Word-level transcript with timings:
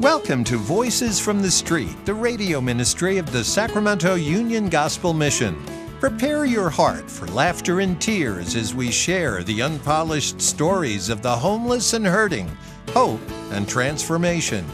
Welcome 0.00 0.44
to 0.44 0.58
Voices 0.58 1.18
from 1.18 1.42
the 1.42 1.50
Street, 1.50 2.04
the 2.04 2.14
radio 2.14 2.60
ministry 2.60 3.18
of 3.18 3.32
the 3.32 3.42
Sacramento 3.42 4.14
Union 4.14 4.68
Gospel 4.68 5.12
Mission. 5.12 5.60
Prepare 5.98 6.44
your 6.44 6.70
heart 6.70 7.10
for 7.10 7.26
laughter 7.26 7.80
and 7.80 8.00
tears 8.00 8.54
as 8.54 8.76
we 8.76 8.92
share 8.92 9.42
the 9.42 9.60
unpolished 9.60 10.40
stories 10.40 11.08
of 11.08 11.20
the 11.20 11.34
homeless 11.34 11.94
and 11.94 12.06
hurting, 12.06 12.48
hope 12.90 13.20
and 13.50 13.68
transformation. 13.68 14.64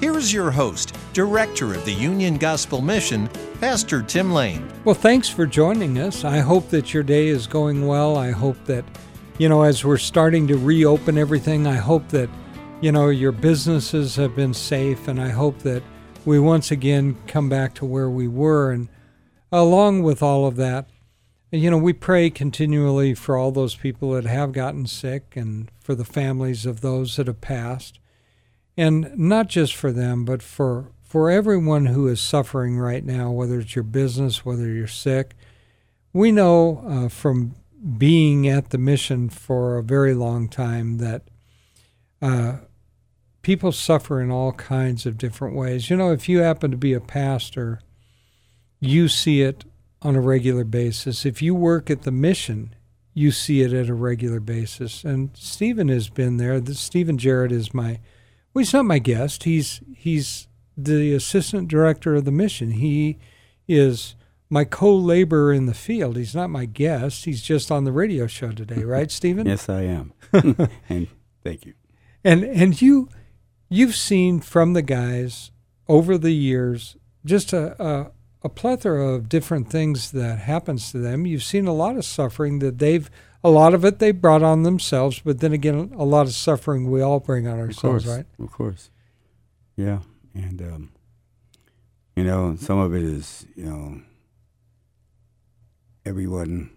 Here 0.00 0.18
is 0.18 0.34
your 0.34 0.50
host, 0.50 0.94
Director 1.14 1.72
of 1.72 1.82
the 1.86 1.94
Union 1.94 2.36
Gospel 2.36 2.82
Mission, 2.82 3.30
Pastor 3.60 4.02
Tim 4.02 4.34
Lane. 4.34 4.68
Well, 4.84 4.94
thanks 4.94 5.30
for 5.30 5.46
joining 5.46 5.98
us. 5.98 6.26
I 6.26 6.40
hope 6.40 6.68
that 6.68 6.92
your 6.92 7.04
day 7.04 7.28
is 7.28 7.46
going 7.46 7.86
well. 7.86 8.18
I 8.18 8.32
hope 8.32 8.62
that, 8.66 8.84
you 9.38 9.48
know, 9.48 9.62
as 9.62 9.82
we're 9.82 9.96
starting 9.96 10.46
to 10.48 10.58
reopen 10.58 11.16
everything, 11.16 11.66
I 11.66 11.76
hope 11.76 12.06
that, 12.08 12.28
you 12.84 12.92
know, 12.92 13.08
your 13.08 13.32
businesses 13.32 14.16
have 14.16 14.36
been 14.36 14.52
safe. 14.52 15.08
And 15.08 15.18
I 15.18 15.30
hope 15.30 15.60
that 15.60 15.82
we 16.26 16.38
once 16.38 16.70
again 16.70 17.16
come 17.26 17.48
back 17.48 17.72
to 17.76 17.86
where 17.86 18.10
we 18.10 18.28
were. 18.28 18.72
And 18.72 18.90
along 19.50 20.02
with 20.02 20.22
all 20.22 20.44
of 20.46 20.56
that, 20.56 20.90
you 21.50 21.70
know, 21.70 21.78
we 21.78 21.94
pray 21.94 22.28
continually 22.28 23.14
for 23.14 23.38
all 23.38 23.52
those 23.52 23.74
people 23.74 24.10
that 24.10 24.26
have 24.26 24.52
gotten 24.52 24.86
sick 24.86 25.34
and 25.34 25.70
for 25.80 25.94
the 25.94 26.04
families 26.04 26.66
of 26.66 26.82
those 26.82 27.16
that 27.16 27.26
have 27.26 27.40
passed. 27.40 28.00
And 28.76 29.16
not 29.16 29.48
just 29.48 29.74
for 29.74 29.90
them, 29.90 30.26
but 30.26 30.42
for 30.42 30.90
for 31.02 31.30
everyone 31.30 31.86
who 31.86 32.06
is 32.06 32.20
suffering 32.20 32.76
right 32.76 33.04
now, 33.04 33.30
whether 33.30 33.60
it's 33.60 33.74
your 33.74 33.84
business, 33.84 34.44
whether 34.44 34.66
you're 34.66 34.86
sick. 34.86 35.34
We 36.12 36.32
know 36.32 36.84
uh, 36.86 37.08
from 37.08 37.54
being 37.96 38.46
at 38.46 38.70
the 38.70 38.78
mission 38.78 39.30
for 39.30 39.78
a 39.78 39.82
very 39.82 40.12
long 40.12 40.48
time 40.48 40.98
that 40.98 41.22
uh, 42.20 42.56
people 43.44 43.70
suffer 43.70 44.20
in 44.20 44.30
all 44.30 44.52
kinds 44.52 45.06
of 45.06 45.18
different 45.18 45.54
ways. 45.54 45.88
You 45.88 45.96
know, 45.96 46.10
if 46.10 46.28
you 46.28 46.40
happen 46.40 46.72
to 46.72 46.76
be 46.76 46.94
a 46.94 47.00
pastor, 47.00 47.80
you 48.80 49.06
see 49.06 49.42
it 49.42 49.64
on 50.02 50.16
a 50.16 50.20
regular 50.20 50.64
basis. 50.64 51.24
If 51.24 51.40
you 51.40 51.54
work 51.54 51.90
at 51.90 52.02
the 52.02 52.10
mission, 52.10 52.74
you 53.12 53.30
see 53.30 53.60
it 53.60 53.72
at 53.72 53.88
a 53.88 53.94
regular 53.94 54.40
basis. 54.40 55.04
And 55.04 55.30
Stephen 55.34 55.88
has 55.88 56.08
been 56.08 56.38
there. 56.38 56.60
Stephen 56.72 57.16
Jarrett 57.16 57.52
is 57.52 57.72
my, 57.72 58.00
well, 58.52 58.60
he's 58.60 58.72
not 58.72 58.84
my 58.84 58.98
guest. 58.98 59.44
He's 59.44 59.80
he's 59.94 60.48
the 60.76 61.14
assistant 61.14 61.68
director 61.68 62.16
of 62.16 62.24
the 62.24 62.32
mission. 62.32 62.72
He 62.72 63.18
is 63.68 64.16
my 64.50 64.64
co-laborer 64.64 65.52
in 65.52 65.66
the 65.66 65.74
field. 65.74 66.16
He's 66.16 66.34
not 66.34 66.50
my 66.50 66.64
guest. 66.64 67.24
He's 67.24 67.42
just 67.42 67.70
on 67.70 67.84
the 67.84 67.92
radio 67.92 68.26
show 68.26 68.50
today, 68.50 68.82
right, 68.82 69.10
Stephen? 69.10 69.46
yes, 69.46 69.68
I 69.68 69.82
am. 69.82 70.12
and 70.88 71.08
thank 71.42 71.64
you. 71.66 71.74
And 72.24 72.42
and 72.42 72.80
you 72.80 73.08
you've 73.68 73.94
seen 73.94 74.40
from 74.40 74.72
the 74.72 74.82
guys 74.82 75.50
over 75.88 76.16
the 76.16 76.32
years 76.32 76.96
just 77.24 77.52
a, 77.52 77.82
a 77.82 78.10
a 78.42 78.48
plethora 78.50 79.08
of 79.08 79.28
different 79.30 79.70
things 79.70 80.10
that 80.10 80.40
happens 80.40 80.92
to 80.92 80.98
them. 80.98 81.24
You've 81.24 81.42
seen 81.42 81.66
a 81.66 81.72
lot 81.72 81.96
of 81.96 82.04
suffering 82.04 82.58
that 82.58 82.78
they've 82.78 83.10
a 83.42 83.48
lot 83.48 83.72
of 83.72 83.84
it 83.84 83.98
they 83.98 84.10
brought 84.10 84.42
on 84.42 84.64
themselves, 84.64 85.20
but 85.24 85.40
then 85.40 85.52
again 85.52 85.92
a 85.96 86.04
lot 86.04 86.26
of 86.26 86.34
suffering 86.34 86.90
we 86.90 87.00
all 87.00 87.20
bring 87.20 87.46
on 87.48 87.58
ourselves, 87.58 88.04
of 88.04 88.10
course, 88.10 88.16
right? 88.16 88.26
Of 88.38 88.52
course. 88.52 88.90
Yeah 89.76 90.00
and 90.34 90.60
um, 90.62 90.90
you 92.16 92.24
know 92.24 92.56
some 92.56 92.78
of 92.78 92.94
it 92.94 93.02
is 93.02 93.46
you 93.56 93.64
know 93.64 94.00
everyone 96.04 96.70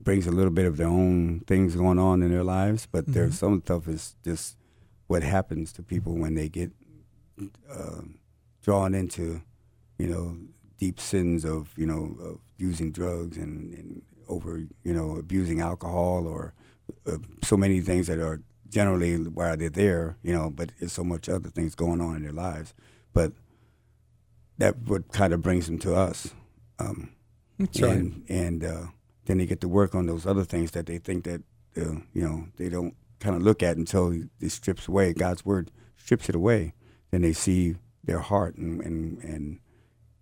brings 0.00 0.26
a 0.26 0.30
little 0.30 0.50
bit 0.50 0.66
of 0.66 0.76
their 0.76 0.88
own 0.88 1.40
things 1.46 1.76
going 1.76 1.98
on 1.98 2.22
in 2.22 2.30
their 2.30 2.44
lives, 2.44 2.86
but 2.90 3.04
mm-hmm. 3.04 3.12
there's 3.12 3.38
some 3.38 3.60
stuff 3.62 3.86
is 3.88 4.14
just 4.24 4.56
what 5.08 5.22
happens 5.22 5.72
to 5.72 5.82
people 5.82 6.16
when 6.16 6.34
they 6.34 6.48
get 6.48 6.70
uh, 7.70 8.02
drawn 8.62 8.94
into 8.94 9.42
you 9.98 10.06
know 10.06 10.36
deep 10.78 11.00
sins 11.00 11.44
of 11.44 11.72
you 11.76 11.86
know 11.86 12.16
of 12.22 12.38
using 12.56 12.92
drugs 12.92 13.36
and, 13.36 13.74
and 13.74 14.02
over 14.28 14.58
you 14.84 14.94
know 14.94 15.16
abusing 15.16 15.60
alcohol 15.60 16.26
or 16.26 16.54
uh, 17.06 17.18
so 17.42 17.56
many 17.56 17.80
things 17.80 18.06
that 18.06 18.18
are 18.18 18.40
generally 18.68 19.16
why 19.16 19.56
they're 19.56 19.70
there, 19.70 20.16
you 20.22 20.32
know, 20.32 20.50
but 20.50 20.72
there's 20.78 20.92
so 20.92 21.04
much 21.04 21.28
other 21.28 21.48
things 21.48 21.74
going 21.74 22.00
on 22.00 22.16
in 22.16 22.22
their 22.22 22.32
lives. 22.32 22.74
But 23.12 23.32
that 24.58 24.76
what 24.86 25.12
kind 25.12 25.32
of 25.32 25.42
brings 25.42 25.66
them 25.66 25.78
to 25.80 25.94
us. 25.94 26.34
Um, 26.78 27.10
and, 27.58 27.80
right. 27.82 28.12
And 28.28 28.64
uh, 28.64 28.86
then 29.24 29.38
they 29.38 29.46
get 29.46 29.60
to 29.62 29.68
work 29.68 29.94
on 29.94 30.06
those 30.06 30.26
other 30.26 30.44
things 30.44 30.72
that 30.72 30.86
they 30.86 30.98
think 30.98 31.24
that, 31.24 31.42
uh, 31.76 32.00
you 32.12 32.22
know, 32.22 32.48
they 32.56 32.68
don't 32.68 32.94
kind 33.20 33.36
of 33.36 33.42
look 33.42 33.62
at 33.62 33.76
until 33.76 34.12
it 34.40 34.50
strips 34.50 34.88
away. 34.88 35.12
God's 35.12 35.44
word 35.44 35.70
strips 35.96 36.28
it 36.28 36.34
away. 36.34 36.74
Then 37.10 37.22
they 37.22 37.32
see 37.32 37.76
their 38.04 38.20
heart 38.20 38.56
and, 38.56 38.80
and, 38.80 39.18
and, 39.22 39.60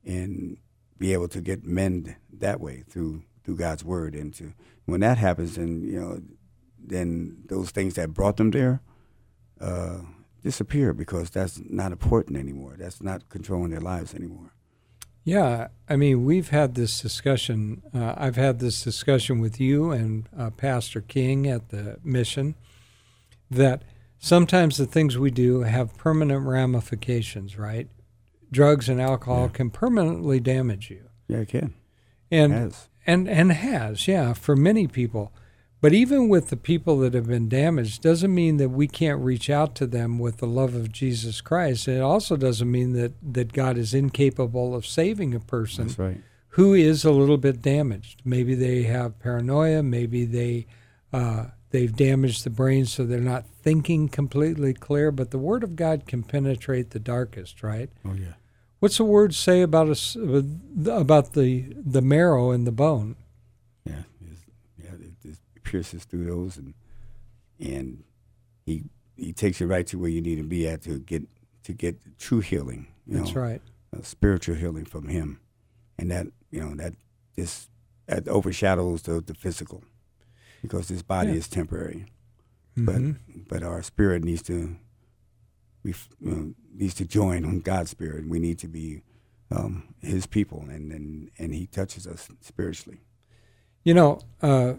and 0.04 0.56
be 0.98 1.12
able 1.12 1.28
to 1.28 1.40
get 1.40 1.64
mend 1.64 2.16
that 2.32 2.60
way 2.60 2.84
through 2.88 3.22
through 3.44 3.56
God's 3.56 3.84
word. 3.84 4.14
And 4.14 4.34
to 4.34 4.52
when 4.86 5.00
that 5.00 5.18
happens, 5.18 5.56
then 5.56 5.82
you 5.82 6.00
know 6.00 6.20
then 6.78 7.38
those 7.46 7.70
things 7.70 7.94
that 7.94 8.14
brought 8.14 8.36
them 8.36 8.50
there 8.50 8.80
uh, 9.60 10.00
disappear 10.42 10.92
because 10.92 11.30
that's 11.30 11.60
not 11.64 11.92
important 11.92 12.36
anymore. 12.36 12.76
That's 12.78 13.02
not 13.02 13.28
controlling 13.28 13.70
their 13.70 13.80
lives 13.80 14.14
anymore. 14.14 14.52
Yeah, 15.24 15.68
I 15.88 15.96
mean, 15.96 16.24
we've 16.24 16.50
had 16.50 16.76
this 16.76 17.00
discussion. 17.00 17.82
Uh, 17.92 18.14
I've 18.16 18.36
had 18.36 18.60
this 18.60 18.84
discussion 18.84 19.40
with 19.40 19.58
you 19.58 19.90
and 19.90 20.28
uh, 20.38 20.50
Pastor 20.50 21.00
King 21.00 21.48
at 21.48 21.70
the 21.70 21.98
mission 22.04 22.54
that 23.50 23.82
sometimes 24.18 24.76
the 24.76 24.86
things 24.86 25.18
we 25.18 25.30
do 25.30 25.62
have 25.62 25.96
permanent 25.96 26.46
ramifications, 26.46 27.58
right? 27.58 27.88
Drugs 28.50 28.88
and 28.88 29.00
alcohol 29.00 29.42
yeah. 29.42 29.48
can 29.48 29.70
permanently 29.70 30.40
damage 30.40 30.90
you. 30.90 31.08
Yeah, 31.28 31.38
it 31.38 31.48
can. 31.48 31.74
And 32.30 32.52
it 32.52 32.56
has. 32.56 32.88
and 33.06 33.28
and 33.28 33.52
has, 33.52 34.08
yeah, 34.08 34.32
for 34.32 34.56
many 34.56 34.86
people. 34.86 35.32
But 35.80 35.92
even 35.92 36.28
with 36.28 36.48
the 36.48 36.56
people 36.56 36.98
that 37.00 37.14
have 37.14 37.28
been 37.28 37.48
damaged, 37.48 38.02
doesn't 38.02 38.34
mean 38.34 38.56
that 38.56 38.70
we 38.70 38.88
can't 38.88 39.22
reach 39.22 39.50
out 39.50 39.74
to 39.76 39.86
them 39.86 40.18
with 40.18 40.38
the 40.38 40.46
love 40.46 40.74
of 40.74 40.90
Jesus 40.90 41.40
Christ. 41.40 41.86
It 41.86 42.00
also 42.00 42.36
doesn't 42.36 42.70
mean 42.70 42.92
that, 42.94 43.12
that 43.22 43.52
God 43.52 43.76
is 43.76 43.92
incapable 43.92 44.74
of 44.74 44.86
saving 44.86 45.34
a 45.34 45.40
person 45.40 45.94
right. 45.98 46.20
who 46.50 46.72
is 46.72 47.04
a 47.04 47.12
little 47.12 47.36
bit 47.36 47.60
damaged. 47.60 48.22
Maybe 48.24 48.54
they 48.54 48.84
have 48.84 49.18
paranoia. 49.20 49.82
Maybe 49.82 50.24
they 50.24 50.66
uh, 51.12 51.48
they've 51.76 51.94
damaged 51.94 52.42
the 52.42 52.48
brain 52.48 52.86
so 52.86 53.04
they're 53.04 53.20
not 53.20 53.44
thinking 53.62 54.08
completely 54.08 54.72
clear. 54.72 55.10
But 55.10 55.30
the 55.30 55.38
Word 55.38 55.62
of 55.62 55.76
God 55.76 56.06
can 56.06 56.22
penetrate 56.22 56.90
the 56.90 56.98
darkest, 56.98 57.62
right? 57.62 57.90
Oh 58.02 58.14
yeah. 58.14 58.34
What's 58.80 58.96
the 58.96 59.04
Word 59.04 59.34
say 59.34 59.60
about 59.60 59.90
us 59.90 60.16
about 60.16 61.34
the 61.34 61.74
the 61.76 62.00
marrow 62.00 62.50
and 62.50 62.66
the 62.66 62.72
bone? 62.72 63.16
Yeah, 63.84 64.04
yeah, 64.82 64.90
It 65.22 65.64
pierces 65.64 66.04
through 66.04 66.24
those, 66.24 66.56
and 66.56 66.72
and 67.60 68.04
he 68.64 68.84
he 69.14 69.34
takes 69.34 69.60
you 69.60 69.66
right 69.66 69.86
to 69.88 69.98
where 69.98 70.10
you 70.10 70.22
need 70.22 70.36
to 70.36 70.44
be 70.44 70.66
at 70.66 70.80
to 70.82 70.98
get 70.98 71.24
to 71.64 71.74
get 71.74 72.18
true 72.18 72.40
healing. 72.40 72.86
That's 73.06 73.34
know, 73.34 73.40
right. 73.42 73.62
spiritual 74.00 74.54
healing 74.54 74.86
from 74.86 75.08
him, 75.08 75.40
and 75.98 76.10
that 76.10 76.28
you 76.50 76.60
know 76.60 76.74
that 76.76 76.94
just 77.38 77.68
that 78.06 78.26
overshadows 78.28 79.02
the, 79.02 79.20
the 79.20 79.34
physical, 79.34 79.84
because 80.68 80.88
this 80.88 81.02
body 81.02 81.30
yeah. 81.30 81.36
is 81.36 81.48
temporary, 81.48 82.06
mm-hmm. 82.76 83.12
but 83.12 83.48
but 83.48 83.62
our 83.62 83.82
spirit 83.82 84.24
needs 84.24 84.42
to 84.42 84.76
we 85.82 85.94
needs 86.74 86.94
to 86.94 87.04
join 87.04 87.44
on 87.44 87.60
God's 87.60 87.90
spirit. 87.90 88.28
We 88.28 88.38
need 88.38 88.58
to 88.58 88.68
be 88.68 89.02
um, 89.50 89.94
His 90.00 90.26
people, 90.26 90.66
and, 90.68 90.92
and 90.92 91.30
and 91.38 91.54
He 91.54 91.66
touches 91.66 92.06
us 92.06 92.28
spiritually. 92.40 92.98
You 93.84 93.94
know, 93.94 94.20
uh, 94.42 94.74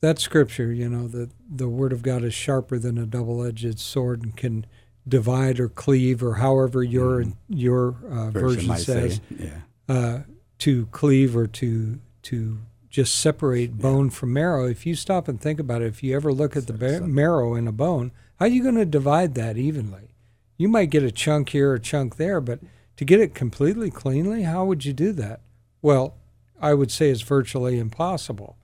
that 0.00 0.18
scripture, 0.18 0.72
you 0.72 0.88
know, 0.88 1.08
the 1.08 1.30
the 1.48 1.68
word 1.68 1.92
of 1.92 2.02
God 2.02 2.22
is 2.22 2.34
sharper 2.34 2.78
than 2.78 2.98
a 2.98 3.06
double-edged 3.06 3.78
sword 3.78 4.22
and 4.22 4.36
can 4.36 4.66
divide 5.08 5.60
or 5.60 5.68
cleave 5.68 6.22
or 6.22 6.34
however 6.34 6.82
your 6.82 7.24
mm. 7.24 7.34
your 7.48 7.96
uh, 8.10 8.30
version, 8.30 8.68
version 8.68 8.76
says, 8.76 9.14
say, 9.16 9.50
yeah, 9.88 9.94
uh, 9.94 10.20
to 10.58 10.86
cleave 10.86 11.36
or 11.36 11.46
to 11.46 11.98
to 12.22 12.58
just 12.96 13.16
separate 13.16 13.72
yeah. 13.72 13.82
bone 13.82 14.08
from 14.08 14.32
marrow. 14.32 14.66
If 14.66 14.86
you 14.86 14.94
stop 14.94 15.28
and 15.28 15.38
think 15.38 15.60
about 15.60 15.82
it, 15.82 15.88
if 15.88 16.02
you 16.02 16.16
ever 16.16 16.32
look 16.32 16.56
at 16.56 16.66
the 16.66 17.00
marrow 17.02 17.54
in 17.54 17.68
a 17.68 17.72
bone, 17.72 18.10
how 18.38 18.46
are 18.46 18.48
you 18.48 18.62
going 18.62 18.76
to 18.76 18.86
divide 18.86 19.34
that 19.34 19.58
evenly? 19.58 20.14
You 20.56 20.70
might 20.70 20.88
get 20.88 21.02
a 21.02 21.12
chunk 21.12 21.50
here, 21.50 21.74
a 21.74 21.78
chunk 21.78 22.16
there, 22.16 22.40
but 22.40 22.60
to 22.96 23.04
get 23.04 23.20
it 23.20 23.34
completely 23.34 23.90
cleanly, 23.90 24.44
how 24.44 24.64
would 24.64 24.86
you 24.86 24.94
do 24.94 25.12
that? 25.12 25.42
Well, 25.82 26.14
I 26.58 26.72
would 26.72 26.90
say 26.90 27.10
it's 27.10 27.20
virtually 27.20 27.78
impossible. 27.78 28.56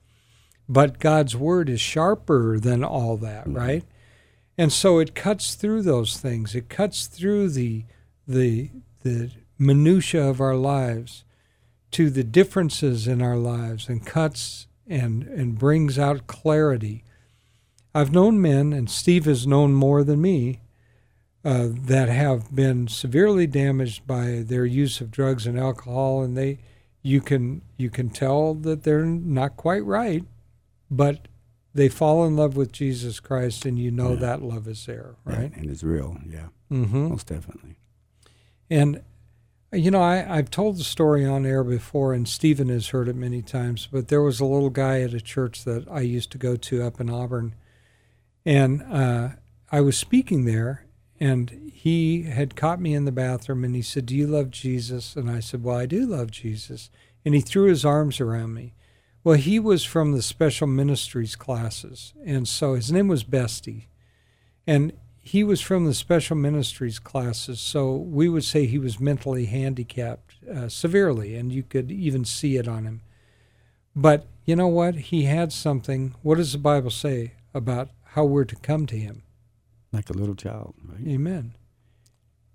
But 0.66 0.98
God's 0.98 1.36
word 1.36 1.68
is 1.68 1.82
sharper 1.82 2.58
than 2.58 2.82
all 2.82 3.18
that, 3.18 3.44
mm-hmm. 3.44 3.58
right? 3.58 3.84
And 4.56 4.72
so 4.72 4.98
it 4.98 5.14
cuts 5.14 5.56
through 5.56 5.82
those 5.82 6.16
things. 6.16 6.54
It 6.54 6.70
cuts 6.70 7.06
through 7.06 7.50
the 7.50 7.84
the 8.26 8.70
the 9.02 9.30
minutia 9.58 10.26
of 10.26 10.40
our 10.40 10.56
lives 10.56 11.24
to 11.92 12.10
the 12.10 12.24
differences 12.24 13.06
in 13.06 13.22
our 13.22 13.36
lives 13.36 13.88
and 13.88 14.04
cuts 14.04 14.66
and 14.86 15.22
and 15.24 15.58
brings 15.58 15.98
out 15.98 16.26
clarity. 16.26 17.04
I've 17.94 18.12
known 18.12 18.40
men, 18.40 18.72
and 18.72 18.90
Steve 18.90 19.26
has 19.26 19.46
known 19.46 19.74
more 19.74 20.02
than 20.02 20.20
me, 20.22 20.60
uh, 21.44 21.68
that 21.70 22.08
have 22.08 22.54
been 22.54 22.88
severely 22.88 23.46
damaged 23.46 24.06
by 24.06 24.42
their 24.44 24.64
use 24.64 25.00
of 25.00 25.10
drugs 25.10 25.46
and 25.46 25.58
alcohol, 25.58 26.22
and 26.22 26.36
they 26.36 26.58
you 27.02 27.20
can 27.20 27.62
you 27.76 27.90
can 27.90 28.08
tell 28.10 28.54
that 28.54 28.82
they're 28.84 29.04
not 29.04 29.56
quite 29.56 29.84
right, 29.84 30.24
but 30.90 31.28
they 31.74 31.88
fall 31.88 32.24
in 32.26 32.36
love 32.36 32.56
with 32.56 32.72
Jesus 32.72 33.18
Christ, 33.20 33.64
and 33.66 33.78
you 33.78 33.90
know 33.90 34.10
Yeah. 34.10 34.20
that 34.20 34.42
love 34.42 34.66
is 34.68 34.84
there, 34.86 35.14
right? 35.24 35.54
And 35.56 35.70
it's 35.70 35.82
real. 35.82 36.16
Yeah. 36.28 36.48
Mm-hmm. 36.70 37.08
Most 37.08 37.26
definitely. 37.26 37.76
And 38.70 39.02
you 39.72 39.90
know, 39.90 40.02
I, 40.02 40.38
I've 40.38 40.50
told 40.50 40.76
the 40.76 40.84
story 40.84 41.24
on 41.24 41.46
air 41.46 41.64
before, 41.64 42.12
and 42.12 42.28
Stephen 42.28 42.68
has 42.68 42.88
heard 42.88 43.08
it 43.08 43.16
many 43.16 43.40
times. 43.40 43.88
But 43.90 44.08
there 44.08 44.22
was 44.22 44.38
a 44.38 44.44
little 44.44 44.70
guy 44.70 45.00
at 45.00 45.14
a 45.14 45.20
church 45.20 45.64
that 45.64 45.86
I 45.90 46.00
used 46.00 46.30
to 46.32 46.38
go 46.38 46.56
to 46.56 46.82
up 46.82 47.00
in 47.00 47.08
Auburn, 47.08 47.54
and 48.44 48.82
uh, 48.82 49.28
I 49.70 49.80
was 49.80 49.96
speaking 49.96 50.44
there, 50.44 50.86
and 51.18 51.72
he 51.72 52.24
had 52.24 52.56
caught 52.56 52.80
me 52.80 52.94
in 52.94 53.06
the 53.06 53.12
bathroom, 53.12 53.64
and 53.64 53.74
he 53.74 53.82
said, 53.82 54.06
"Do 54.06 54.14
you 54.14 54.26
love 54.26 54.50
Jesus?" 54.50 55.16
And 55.16 55.30
I 55.30 55.40
said, 55.40 55.62
"Well, 55.62 55.76
I 55.76 55.86
do 55.86 56.06
love 56.06 56.30
Jesus." 56.30 56.90
And 57.24 57.34
he 57.34 57.40
threw 57.40 57.68
his 57.68 57.84
arms 57.84 58.20
around 58.20 58.52
me. 58.52 58.74
Well, 59.24 59.36
he 59.36 59.60
was 59.60 59.84
from 59.84 60.12
the 60.12 60.22
special 60.22 60.66
ministries 60.66 61.36
classes, 61.36 62.12
and 62.26 62.46
so 62.46 62.74
his 62.74 62.90
name 62.92 63.08
was 63.08 63.24
Bestie, 63.24 63.86
and 64.66 64.92
he 65.24 65.44
was 65.44 65.60
from 65.60 65.84
the 65.84 65.94
special 65.94 66.36
ministries 66.36 66.98
classes, 66.98 67.60
so 67.60 67.94
we 67.94 68.28
would 68.28 68.42
say 68.42 68.66
he 68.66 68.78
was 68.78 68.98
mentally 68.98 69.46
handicapped 69.46 70.34
uh, 70.52 70.68
severely, 70.68 71.36
and 71.36 71.52
you 71.52 71.62
could 71.62 71.92
even 71.92 72.24
see 72.24 72.56
it 72.56 72.66
on 72.66 72.84
him. 72.84 73.02
But 73.94 74.26
you 74.44 74.56
know 74.56 74.66
what? 74.66 74.96
He 74.96 75.22
had 75.24 75.52
something. 75.52 76.16
What 76.22 76.38
does 76.38 76.52
the 76.52 76.58
Bible 76.58 76.90
say 76.90 77.34
about 77.54 77.90
how 78.02 78.24
we're 78.24 78.44
to 78.44 78.56
come 78.56 78.84
to 78.86 78.96
him? 78.96 79.22
Like 79.92 80.10
a 80.10 80.14
little 80.14 80.34
child, 80.34 80.74
right? 80.84 81.06
Amen. 81.06 81.54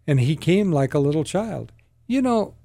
And 0.06 0.19
he 0.19 0.36
came 0.36 0.69
like 0.72 0.94
a 0.94 1.00
little 1.00 1.24
child. 1.24 1.72
You 2.06 2.22
know, 2.22 2.56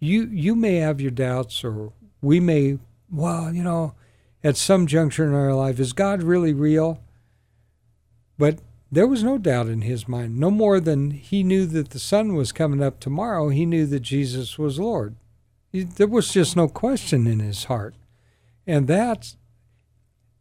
you 0.00 0.28
you 0.32 0.56
may 0.56 0.76
have 0.76 1.00
your 1.00 1.10
doubts, 1.10 1.62
or 1.62 1.92
we 2.22 2.40
may. 2.40 2.78
Well, 3.10 3.52
you 3.52 3.62
know, 3.62 3.94
at 4.42 4.56
some 4.56 4.86
juncture 4.86 5.26
in 5.26 5.34
our 5.34 5.52
life, 5.52 5.78
is 5.78 5.92
God 5.92 6.22
really 6.22 6.54
real? 6.54 7.02
But 8.38 8.58
there 8.92 9.06
was 9.06 9.22
no 9.24 9.38
doubt 9.38 9.68
in 9.68 9.80
his 9.80 10.06
mind. 10.06 10.38
No 10.38 10.50
more 10.50 10.78
than 10.78 11.12
he 11.12 11.42
knew 11.42 11.64
that 11.64 11.90
the 11.90 11.98
sun 11.98 12.34
was 12.34 12.52
coming 12.52 12.82
up 12.82 13.00
tomorrow, 13.00 13.48
he 13.48 13.64
knew 13.64 13.86
that 13.86 14.00
Jesus 14.00 14.58
was 14.58 14.78
Lord. 14.78 15.16
There 15.72 16.06
was 16.06 16.30
just 16.30 16.54
no 16.56 16.68
question 16.68 17.26
in 17.26 17.40
his 17.40 17.64
heart. 17.64 17.94
And 18.66 18.86
that's 18.86 19.38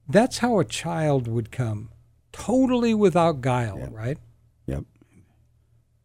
that's 0.07 0.39
how 0.39 0.59
a 0.59 0.65
child 0.65 1.29
would 1.29 1.51
come, 1.51 1.89
totally 2.33 2.93
without 2.93 3.39
guile, 3.39 3.79
Yeah. 3.79 3.87
right? 3.91 4.17
Yep. 4.67 4.83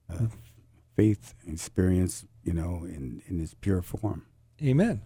Uh, 0.08 0.26
faith, 0.94 1.34
experience, 1.48 2.25
you 2.44 2.52
know, 2.52 2.84
in, 2.84 3.22
in 3.26 3.40
its 3.40 3.54
pure 3.54 3.82
form. 3.82 4.25
Amen. 4.62 5.02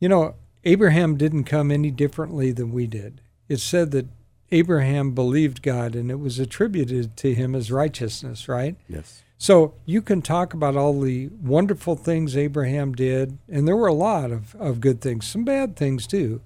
You 0.00 0.08
know, 0.08 0.34
Abraham 0.64 1.16
didn't 1.16 1.44
come 1.44 1.70
any 1.70 1.92
differently 1.92 2.50
than 2.50 2.72
we 2.72 2.88
did. 2.88 3.20
It 3.48 3.60
said 3.60 3.92
that 3.92 4.06
Abraham 4.52 5.12
believed 5.12 5.62
God 5.62 5.94
and 5.94 6.10
it 6.10 6.18
was 6.18 6.38
attributed 6.38 7.16
to 7.18 7.34
him 7.34 7.54
as 7.54 7.70
righteousness, 7.70 8.48
right? 8.48 8.76
Yes. 8.88 9.22
So 9.38 9.74
you 9.86 10.02
can 10.02 10.20
talk 10.20 10.52
about 10.52 10.76
all 10.76 11.00
the 11.00 11.28
wonderful 11.42 11.96
things 11.96 12.36
Abraham 12.36 12.92
did, 12.92 13.38
and 13.48 13.66
there 13.66 13.76
were 13.76 13.86
a 13.86 13.94
lot 13.94 14.30
of, 14.30 14.54
of 14.56 14.80
good 14.80 15.00
things, 15.00 15.26
some 15.26 15.44
bad 15.44 15.76
things 15.76 16.06
too. 16.06 16.42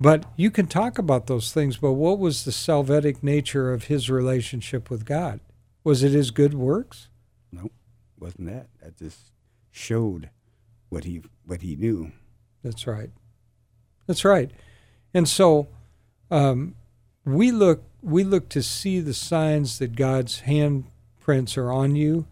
But 0.00 0.24
you 0.34 0.50
can 0.50 0.66
talk 0.66 0.98
about 0.98 1.26
those 1.26 1.52
things, 1.52 1.76
but 1.76 1.92
what 1.92 2.18
was 2.18 2.44
the 2.44 2.50
salvific 2.50 3.22
nature 3.22 3.72
of 3.72 3.84
his 3.84 4.08
relationship 4.08 4.88
with 4.90 5.04
God? 5.04 5.40
Was 5.84 6.02
it 6.02 6.12
his 6.12 6.30
good 6.30 6.54
works? 6.54 7.08
Nope. 7.52 7.72
Wasn't 8.18 8.48
that. 8.48 8.68
That 8.82 8.96
just 8.96 9.30
showed 9.70 10.30
what 10.88 11.04
he 11.04 11.22
what 11.44 11.60
he 11.62 11.76
knew. 11.76 12.12
That's 12.64 12.86
right. 12.86 13.10
That's 14.06 14.24
right. 14.24 14.50
And 15.12 15.28
so 15.28 15.68
um, 16.30 16.76
we 17.24 17.50
look 17.50 17.84
we 18.02 18.24
look 18.24 18.48
to 18.48 18.62
see 18.62 19.00
the 19.00 19.14
signs 19.14 19.78
that 19.78 19.94
God's 19.94 20.42
handprints 20.42 21.56
are 21.56 21.70
on 21.70 21.94
you, 21.94 22.26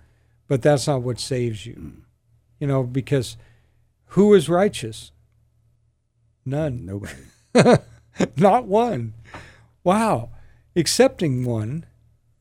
but 0.49 0.63
that's 0.63 0.89
not 0.89 1.03
what 1.03 1.21
saves 1.21 1.65
you. 1.65 2.03
You 2.59 2.67
know, 2.67 2.83
because 2.83 3.37
who 4.07 4.35
is 4.35 4.49
righteous? 4.49 5.13
None. 6.45 6.85
Nobody. 6.85 7.15
not 8.37 8.67
one. 8.67 9.15
Wow. 9.85 10.31
Excepting 10.75 11.45
one 11.45 11.87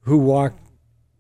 who 0.01 0.17
walked 0.17 0.59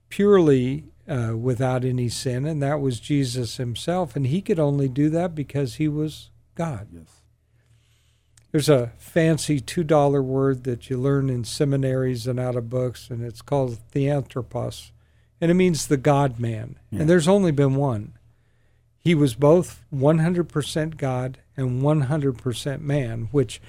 purely 0.09 0.85
uh, 1.07 1.35
without 1.37 1.85
any 1.85 2.09
sin, 2.09 2.45
and 2.45 2.61
that 2.61 2.79
was 2.79 2.99
Jesus 2.99 3.57
himself. 3.57 4.15
And 4.15 4.27
he 4.27 4.41
could 4.41 4.59
only 4.59 4.87
do 4.87 5.09
that 5.11 5.35
because 5.35 5.75
he 5.75 5.87
was 5.87 6.31
God. 6.55 6.87
Yes. 6.91 7.18
There's 8.51 8.69
a 8.69 8.91
fancy 8.97 9.61
$2 9.61 10.23
word 10.23 10.63
that 10.63 10.89
you 10.89 10.97
learn 10.97 11.29
in 11.29 11.43
seminaries 11.43 12.25
and 12.25 12.39
out 12.39 12.55
of 12.55 12.69
books, 12.69 13.09
and 13.09 13.23
it's 13.23 13.41
called 13.41 13.77
theanthropos. 13.91 14.91
And 15.39 15.51
it 15.51 15.53
means 15.53 15.87
the 15.87 15.97
God 15.97 16.39
man. 16.39 16.77
Yeah. 16.91 17.01
And 17.01 17.09
there's 17.09 17.27
only 17.27 17.51
been 17.51 17.75
one. 17.75 18.13
He 18.97 19.15
was 19.15 19.35
both 19.35 19.83
100% 19.93 20.97
God 20.97 21.37
and 21.55 21.81
100% 21.81 22.81
man, 22.81 23.29
which, 23.31 23.61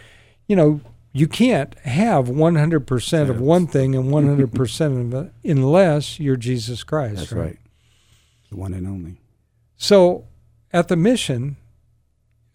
you 0.48 0.56
know, 0.56 0.80
you 1.12 1.28
can't 1.28 1.78
have 1.80 2.26
100% 2.26 3.30
of 3.30 3.40
one 3.40 3.66
thing 3.66 3.94
and 3.94 4.04
100% 4.12 5.00
of 5.00 5.14
it 5.14 5.32
unless 5.44 6.18
you're 6.18 6.36
Jesus 6.36 6.82
Christ. 6.82 7.16
That's 7.16 7.32
right. 7.32 7.58
The 8.50 8.56
one 8.56 8.74
and 8.74 8.86
only. 8.86 9.16
So 9.76 10.24
at 10.72 10.88
the 10.88 10.96
mission, 10.96 11.56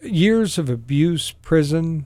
years 0.01 0.57
of 0.57 0.69
abuse, 0.69 1.31
prison, 1.31 2.05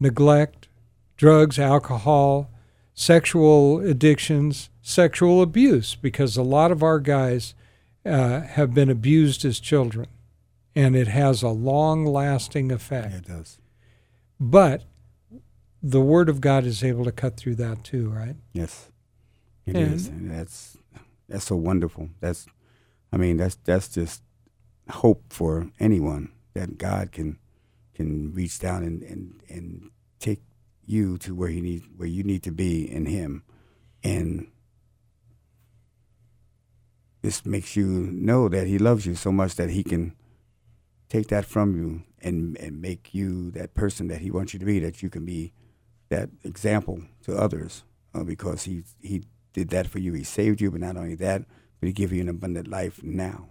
neglect, 0.00 0.68
drugs, 1.16 1.58
alcohol, 1.58 2.50
sexual 2.94 3.80
addictions, 3.80 4.70
sexual 4.82 5.42
abuse, 5.42 5.94
because 5.94 6.36
a 6.36 6.42
lot 6.42 6.70
of 6.70 6.82
our 6.82 6.98
guys 7.00 7.54
uh, 8.04 8.40
have 8.40 8.74
been 8.74 8.90
abused 8.90 9.44
as 9.44 9.60
children, 9.60 10.06
and 10.74 10.96
it 10.96 11.08
has 11.08 11.42
a 11.42 11.48
long 11.48 12.04
lasting 12.04 12.70
effect. 12.72 13.10
Yeah, 13.12 13.18
it 13.18 13.26
does. 13.26 13.58
But 14.40 14.84
the 15.82 16.00
Word 16.00 16.28
of 16.28 16.40
God 16.40 16.64
is 16.64 16.82
able 16.82 17.04
to 17.04 17.12
cut 17.12 17.36
through 17.36 17.56
that 17.56 17.84
too, 17.84 18.08
right? 18.10 18.36
Yes. 18.52 18.90
it 19.66 19.76
And- 19.76 19.94
is, 19.94 20.08
and 20.08 20.30
that's 20.30 20.76
that's 21.28 21.44
so 21.44 21.56
wonderful. 21.56 22.08
That's 22.20 22.46
I 23.12 23.16
mean, 23.16 23.36
that's 23.36 23.56
that's 23.64 23.88
just 23.88 24.22
hope 24.90 25.24
for 25.30 25.70
anyone 25.78 26.30
that 26.54 26.78
God 26.78 27.12
can 27.12 27.38
can 27.98 28.32
reach 28.32 28.60
down 28.60 28.84
and, 28.84 29.02
and, 29.02 29.42
and 29.48 29.90
take 30.20 30.40
you 30.86 31.18
to 31.18 31.34
where 31.34 31.48
he 31.48 31.60
need 31.60 31.82
where 31.96 32.08
you 32.08 32.22
need 32.22 32.42
to 32.44 32.52
be 32.52 32.90
in 32.90 33.06
him. 33.06 33.42
And 34.02 34.50
this 37.22 37.44
makes 37.44 37.76
you 37.76 37.86
know 37.86 38.48
that 38.48 38.66
he 38.66 38.78
loves 38.78 39.04
you 39.04 39.14
so 39.14 39.32
much 39.32 39.56
that 39.56 39.70
he 39.70 39.82
can 39.82 40.14
take 41.08 41.28
that 41.28 41.44
from 41.44 41.76
you 41.76 42.04
and 42.22 42.56
and 42.58 42.80
make 42.80 43.12
you 43.12 43.50
that 43.50 43.74
person 43.74 44.08
that 44.08 44.20
he 44.20 44.30
wants 44.30 44.52
you 44.52 44.60
to 44.60 44.66
be 44.66 44.78
that 44.78 45.02
you 45.02 45.10
can 45.10 45.24
be 45.24 45.52
that 46.08 46.30
example 46.44 47.02
to 47.22 47.36
others 47.36 47.82
uh, 48.14 48.22
because 48.22 48.62
he 48.62 48.84
he 49.02 49.24
did 49.52 49.70
that 49.70 49.88
for 49.88 49.98
you. 49.98 50.12
He 50.12 50.24
saved 50.24 50.60
you 50.60 50.70
but 50.70 50.80
not 50.80 50.96
only 50.96 51.16
that 51.16 51.42
but 51.80 51.88
he 51.88 51.92
give 51.92 52.12
you 52.12 52.20
an 52.20 52.28
abundant 52.28 52.68
life 52.68 53.02
now. 53.02 53.50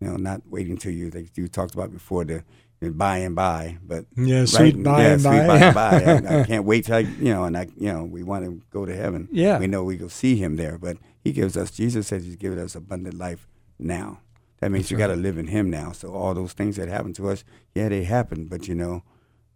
You 0.00 0.08
know 0.08 0.16
not 0.16 0.42
waiting 0.46 0.78
till 0.78 0.92
you 0.92 1.10
like 1.10 1.36
you 1.36 1.48
talked 1.48 1.74
about 1.74 1.92
before 1.92 2.24
the, 2.24 2.44
the 2.80 2.90
by 2.90 3.18
and 3.18 3.34
by 3.34 3.78
but 3.84 4.06
Yeah, 4.16 4.40
right? 4.40 4.48
sweet 4.48 4.82
by 4.82 5.02
yeah, 5.02 5.12
and 5.14 5.20
sweet 5.22 5.46
by. 5.46 5.72
by 5.72 6.00
and 6.00 6.24
by. 6.26 6.34
I, 6.36 6.40
I 6.42 6.44
can't 6.46 6.64
wait 6.64 6.84
till 6.84 6.94
I, 6.96 7.00
you 7.00 7.32
know, 7.34 7.44
and 7.44 7.56
I, 7.56 7.66
you 7.76 7.92
know, 7.92 8.04
we 8.04 8.22
want 8.22 8.44
to 8.44 8.62
go 8.70 8.86
to 8.86 8.94
heaven. 8.94 9.28
Yeah. 9.32 9.58
we 9.58 9.66
know 9.66 9.82
we 9.84 9.96
go 9.96 10.08
see 10.08 10.36
Him 10.36 10.56
there, 10.56 10.78
but 10.78 10.96
He 11.22 11.32
gives 11.32 11.56
us. 11.56 11.70
Jesus 11.70 12.06
says 12.06 12.24
He's 12.24 12.36
given 12.36 12.58
us 12.58 12.74
abundant 12.74 13.18
life 13.18 13.48
now. 13.78 14.20
That 14.60 14.70
means 14.70 14.84
That's 14.84 14.90
you 14.92 14.96
got 14.98 15.08
to 15.08 15.16
live 15.16 15.38
in 15.38 15.48
Him 15.48 15.70
now. 15.70 15.92
So 15.92 16.12
all 16.12 16.34
those 16.34 16.52
things 16.52 16.76
that 16.76 16.88
happen 16.88 17.12
to 17.14 17.28
us, 17.30 17.44
yeah, 17.74 17.88
they 17.88 18.04
happen, 18.04 18.46
but 18.46 18.68
you 18.68 18.74
know, 18.74 19.02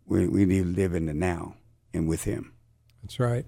we 0.07 0.27
we 0.27 0.45
need 0.45 0.63
to 0.65 0.69
live 0.83 0.95
in 0.95 1.07
the 1.07 1.15
now 1.15 1.55
and 1.95 2.09
with 2.09 2.25
Him. 2.25 2.53
That's 3.03 3.19
right. 3.21 3.47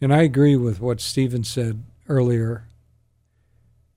And 0.00 0.12
I 0.12 0.22
agree 0.22 0.56
with 0.56 0.80
what 0.80 1.00
Stephen 1.00 1.44
said 1.44 1.82
earlier. 2.08 2.66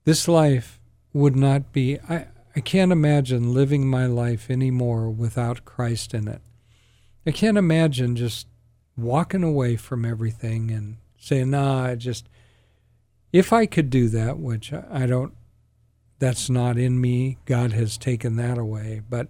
This 0.04 0.26
life 0.28 0.80
would 1.12 1.36
not 1.36 1.72
be, 1.72 1.98
I, 2.08 2.26
I 2.58 2.60
can't 2.60 2.90
imagine 2.90 3.54
living 3.54 3.86
my 3.86 4.06
life 4.06 4.50
anymore 4.50 5.08
without 5.10 5.64
Christ 5.64 6.12
in 6.12 6.26
it. 6.26 6.40
I 7.24 7.30
can't 7.30 7.56
imagine 7.56 8.16
just 8.16 8.48
walking 8.96 9.44
away 9.44 9.76
from 9.76 10.04
everything 10.04 10.72
and 10.72 10.96
saying, 11.16 11.50
nah, 11.50 11.84
I 11.84 11.94
just, 11.94 12.28
if 13.32 13.52
I 13.52 13.66
could 13.66 13.90
do 13.90 14.08
that, 14.08 14.40
which 14.40 14.72
I 14.72 15.06
don't, 15.06 15.34
that's 16.18 16.50
not 16.50 16.76
in 16.76 17.00
me, 17.00 17.38
God 17.44 17.70
has 17.74 17.96
taken 17.96 18.34
that 18.38 18.58
away. 18.58 19.02
But 19.08 19.28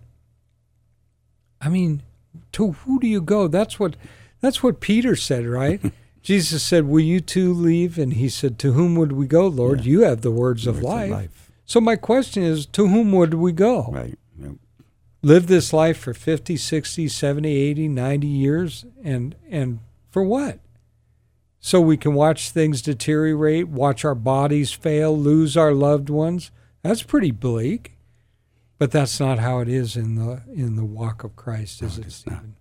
I 1.60 1.68
mean, 1.68 2.04
to 2.52 2.72
who 2.72 2.98
do 2.98 3.06
you 3.06 3.20
go? 3.20 3.46
That's 3.46 3.78
what, 3.78 3.94
that's 4.40 4.62
what 4.62 4.80
Peter 4.80 5.14
said, 5.14 5.44
right? 5.44 5.82
Jesus 6.22 6.62
said, 6.62 6.86
Will 6.86 7.00
you 7.00 7.20
too 7.20 7.52
leave? 7.52 7.98
And 7.98 8.14
he 8.14 8.30
said, 8.30 8.58
To 8.60 8.72
whom 8.72 8.96
would 8.96 9.12
we 9.12 9.26
go, 9.26 9.48
Lord? 9.48 9.80
Yeah. 9.80 9.90
You 9.90 10.00
have 10.04 10.22
the 10.22 10.30
words, 10.30 10.66
of, 10.66 10.76
Words 10.76 11.10
life. 11.10 11.47
So 11.68 11.82
my 11.82 11.96
question 11.96 12.42
is, 12.42 12.64
to 12.64 12.88
whom 12.88 13.12
would 13.12 13.34
we 13.34 13.52
go? 13.52 13.90
Right. 13.92 14.18
Yep. 14.40 14.52
Live 15.20 15.46
this 15.48 15.70
life 15.74 15.98
for 15.98 16.14
50, 16.14 16.56
60, 16.56 17.08
70, 17.08 17.54
80, 17.54 17.88
90 17.88 18.26
years 18.26 18.86
and 19.04 19.34
and 19.50 19.80
for 20.10 20.22
what? 20.22 20.60
So 21.60 21.78
we 21.78 21.98
can 21.98 22.14
watch 22.14 22.50
things 22.50 22.80
deteriorate, 22.80 23.68
watch 23.68 24.02
our 24.02 24.14
bodies 24.14 24.72
fail, 24.72 25.16
lose 25.16 25.58
our 25.58 25.74
loved 25.74 26.08
ones. 26.08 26.50
That's 26.82 27.02
pretty 27.02 27.32
bleak. 27.32 27.98
But 28.78 28.90
that's 28.90 29.20
not 29.20 29.38
how 29.38 29.58
it 29.58 29.68
is 29.68 29.94
in 29.94 30.14
the 30.14 30.42
in 30.50 30.76
the 30.76 30.86
walk 30.86 31.22
of 31.22 31.36
Christ, 31.36 31.82
is 31.82 31.98
No, 31.98 32.02
it, 32.02 32.06
it's 32.06 32.26
not. 32.26 32.32
Stephen? 32.38 32.56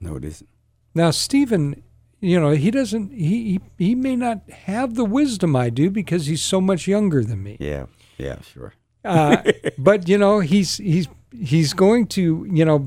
No, 0.00 0.16
it 0.16 0.24
isn't. 0.24 0.48
Now, 0.94 1.10
Stephen, 1.10 1.82
you 2.20 2.40
know, 2.40 2.52
he 2.52 2.70
doesn't 2.70 3.12
he, 3.12 3.52
he 3.52 3.60
he 3.76 3.94
may 3.94 4.16
not 4.16 4.48
have 4.48 4.94
the 4.94 5.04
wisdom 5.04 5.54
I 5.54 5.68
do 5.68 5.90
because 5.90 6.24
he's 6.24 6.40
so 6.42 6.62
much 6.62 6.88
younger 6.88 7.22
than 7.22 7.42
me. 7.42 7.58
Yeah. 7.60 7.84
Yeah. 8.18 8.40
Sure. 8.42 8.72
Uh, 9.04 9.42
but 9.78 10.08
you 10.08 10.18
know, 10.18 10.40
he's 10.40 10.76
he's 10.78 11.08
he's 11.38 11.72
going 11.72 12.06
to, 12.08 12.46
you 12.50 12.64
know, 12.64 12.86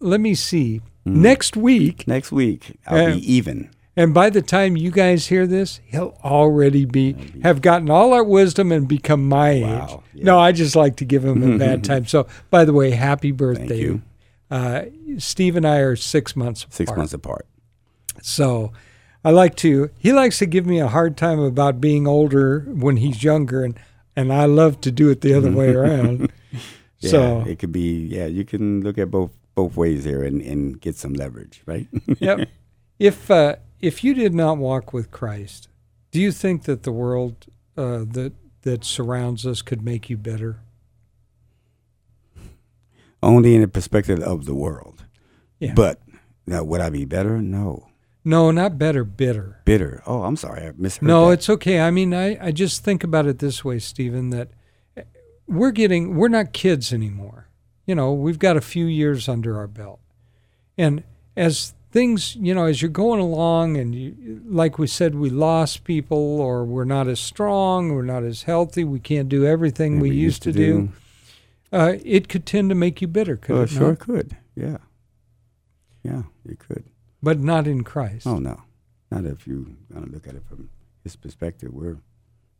let 0.00 0.20
me 0.20 0.34
see. 0.34 0.80
Next 1.04 1.56
week, 1.56 2.06
Next 2.06 2.30
week 2.30 2.78
I'll 2.86 3.10
Uh, 3.10 3.14
be 3.16 3.32
even. 3.32 3.70
and 3.96 4.14
by 4.14 4.30
the 4.30 4.40
time 4.40 4.76
you 4.76 4.92
guys 4.92 5.26
hear 5.26 5.48
this, 5.48 5.80
he'll 5.84 6.16
already 6.22 6.84
be 6.84 7.16
have 7.42 7.60
gotten 7.60 7.90
all 7.90 8.12
our 8.12 8.22
wisdom 8.22 8.70
and 8.70 8.86
become 8.86 9.28
my 9.28 9.60
Wow, 9.62 9.84
age. 9.84 10.00
yeah. 10.14 10.24
No, 10.24 10.38
I 10.38 10.52
just 10.52 10.76
like 10.76 10.94
to 10.98 11.04
give 11.04 11.24
him 11.24 11.42
a 11.42 11.58
bad 11.58 11.82
time. 11.90 12.06
So, 12.06 12.28
by 12.50 12.64
the 12.64 12.72
way, 12.72 12.90
happy 12.92 13.32
birthday. 13.32 13.80
you. 13.80 14.02
Uh, 14.48 14.82
Steve 15.18 15.56
and 15.56 15.66
I 15.66 15.78
are 15.78 15.96
six 15.96 16.36
months 16.36 16.66
Six 16.70 16.88
apart. 16.88 16.98
months 16.98 17.14
apart. 17.14 17.46
So 18.22 18.72
I 19.24 19.30
like 19.30 19.56
to 19.56 19.90
he 19.98 20.12
likes 20.12 20.38
to 20.38 20.46
give 20.46 20.66
me 20.66 20.78
a 20.78 20.88
hard 20.88 21.16
time 21.16 21.40
about 21.40 21.80
being 21.80 22.06
older 22.06 22.60
when 22.68 22.98
he's 22.98 23.24
younger 23.24 23.64
and 23.64 23.78
and 24.16 24.32
I 24.32 24.44
love 24.46 24.80
to 24.82 24.90
do 24.90 25.10
it 25.10 25.20
the 25.20 25.34
other 25.34 25.50
way 25.50 25.74
around. 25.74 26.32
Yeah, 27.02 27.10
So 27.10 27.44
it 27.48 27.58
could 27.58 27.72
be. 27.72 28.06
Yeah, 28.06 28.26
you 28.26 28.44
can 28.44 28.80
look 28.82 28.96
at 28.96 29.10
both 29.10 29.32
both 29.56 29.76
ways 29.76 30.04
here 30.04 30.22
and, 30.22 30.40
and 30.40 30.80
get 30.80 30.94
some 30.94 31.14
leverage, 31.14 31.60
right? 31.66 31.88
yep. 32.20 32.48
If 33.00 33.28
uh, 33.28 33.56
if 33.80 34.04
you 34.04 34.14
did 34.14 34.32
not 34.32 34.58
walk 34.58 34.92
with 34.92 35.10
Christ, 35.10 35.66
do 36.12 36.20
you 36.20 36.30
think 36.30 36.62
that 36.64 36.84
the 36.84 36.92
world 36.92 37.46
uh, 37.76 38.04
that 38.06 38.34
that 38.62 38.84
surrounds 38.84 39.44
us 39.44 39.62
could 39.62 39.82
make 39.82 40.08
you 40.10 40.16
better? 40.16 40.60
Only 43.20 43.56
in 43.56 43.62
the 43.62 43.68
perspective 43.68 44.20
of 44.20 44.46
the 44.46 44.54
world. 44.54 45.04
Yeah. 45.58 45.74
But 45.74 46.00
now, 46.46 46.62
would 46.62 46.80
I 46.80 46.90
be 46.90 47.04
better? 47.04 47.42
No. 47.42 47.88
No, 48.24 48.50
not 48.50 48.78
better, 48.78 49.02
bitter. 49.04 49.60
Bitter. 49.64 50.02
Oh, 50.06 50.22
I'm 50.22 50.36
sorry. 50.36 50.66
I 50.66 50.72
misheard. 50.76 51.02
No, 51.08 51.26
that. 51.28 51.32
it's 51.34 51.50
okay. 51.50 51.80
I 51.80 51.90
mean, 51.90 52.14
I, 52.14 52.38
I 52.46 52.52
just 52.52 52.84
think 52.84 53.02
about 53.02 53.26
it 53.26 53.40
this 53.40 53.64
way, 53.64 53.78
Stephen, 53.80 54.30
that 54.30 54.50
we're 55.48 55.72
getting, 55.72 56.14
we're 56.16 56.28
not 56.28 56.52
kids 56.52 56.92
anymore. 56.92 57.48
You 57.84 57.96
know, 57.96 58.12
we've 58.12 58.38
got 58.38 58.56
a 58.56 58.60
few 58.60 58.86
years 58.86 59.28
under 59.28 59.58
our 59.58 59.66
belt. 59.66 59.98
And 60.78 61.02
as 61.36 61.74
things, 61.90 62.36
you 62.36 62.54
know, 62.54 62.66
as 62.66 62.80
you're 62.80 62.90
going 62.92 63.18
along 63.20 63.76
and 63.76 63.92
you, 63.92 64.40
like 64.46 64.78
we 64.78 64.86
said, 64.86 65.16
we 65.16 65.28
lost 65.28 65.82
people 65.82 66.40
or 66.40 66.64
we're 66.64 66.84
not 66.84 67.08
as 67.08 67.18
strong, 67.18 67.92
we're 67.92 68.02
not 68.02 68.22
as 68.22 68.44
healthy, 68.44 68.84
we 68.84 69.00
can't 69.00 69.28
do 69.28 69.44
everything 69.44 69.96
Yeah, 69.96 70.02
we, 70.02 70.10
used 70.14 70.42
to 70.44 70.52
do, 70.52 70.90
uh, 71.72 71.94
it 72.04 72.28
could 72.28 72.46
tend 72.46 72.68
to 72.68 72.76
make 72.76 73.02
you 73.02 73.08
bitter, 73.08 73.36
could 73.36 73.56
Oh, 73.56 73.62
it 73.62 73.70
sure 73.70 73.88
not? 73.90 73.98
could. 73.98 74.36
Yeah. 74.54 74.78
Yeah, 76.04 76.22
it 76.46 76.60
could. 76.60 76.84
But 77.22 77.38
not 77.38 77.66
in 77.66 77.84
Christ. 77.84 78.26
Oh 78.26 78.38
no, 78.38 78.62
not 79.10 79.24
if 79.24 79.46
you 79.46 79.76
look 79.90 80.26
at 80.26 80.34
it 80.34 80.42
from 80.48 80.70
his 81.02 81.16
perspective. 81.16 81.72
We're 81.72 81.98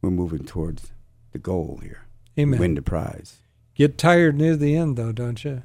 we're 0.01 0.11
moving 0.11 0.45
towards 0.45 0.93
the 1.33 1.39
goal 1.39 1.81
here. 1.83 2.03
Amen. 2.39 2.59
Win 2.59 2.75
the 2.75 2.83
prize. 2.83 3.39
Get 3.75 3.99
tired 3.99 4.37
near 4.37 4.57
the 4.57 4.77
end, 4.77 4.97
though, 4.97 5.13
don't 5.13 5.43
you? 5.45 5.63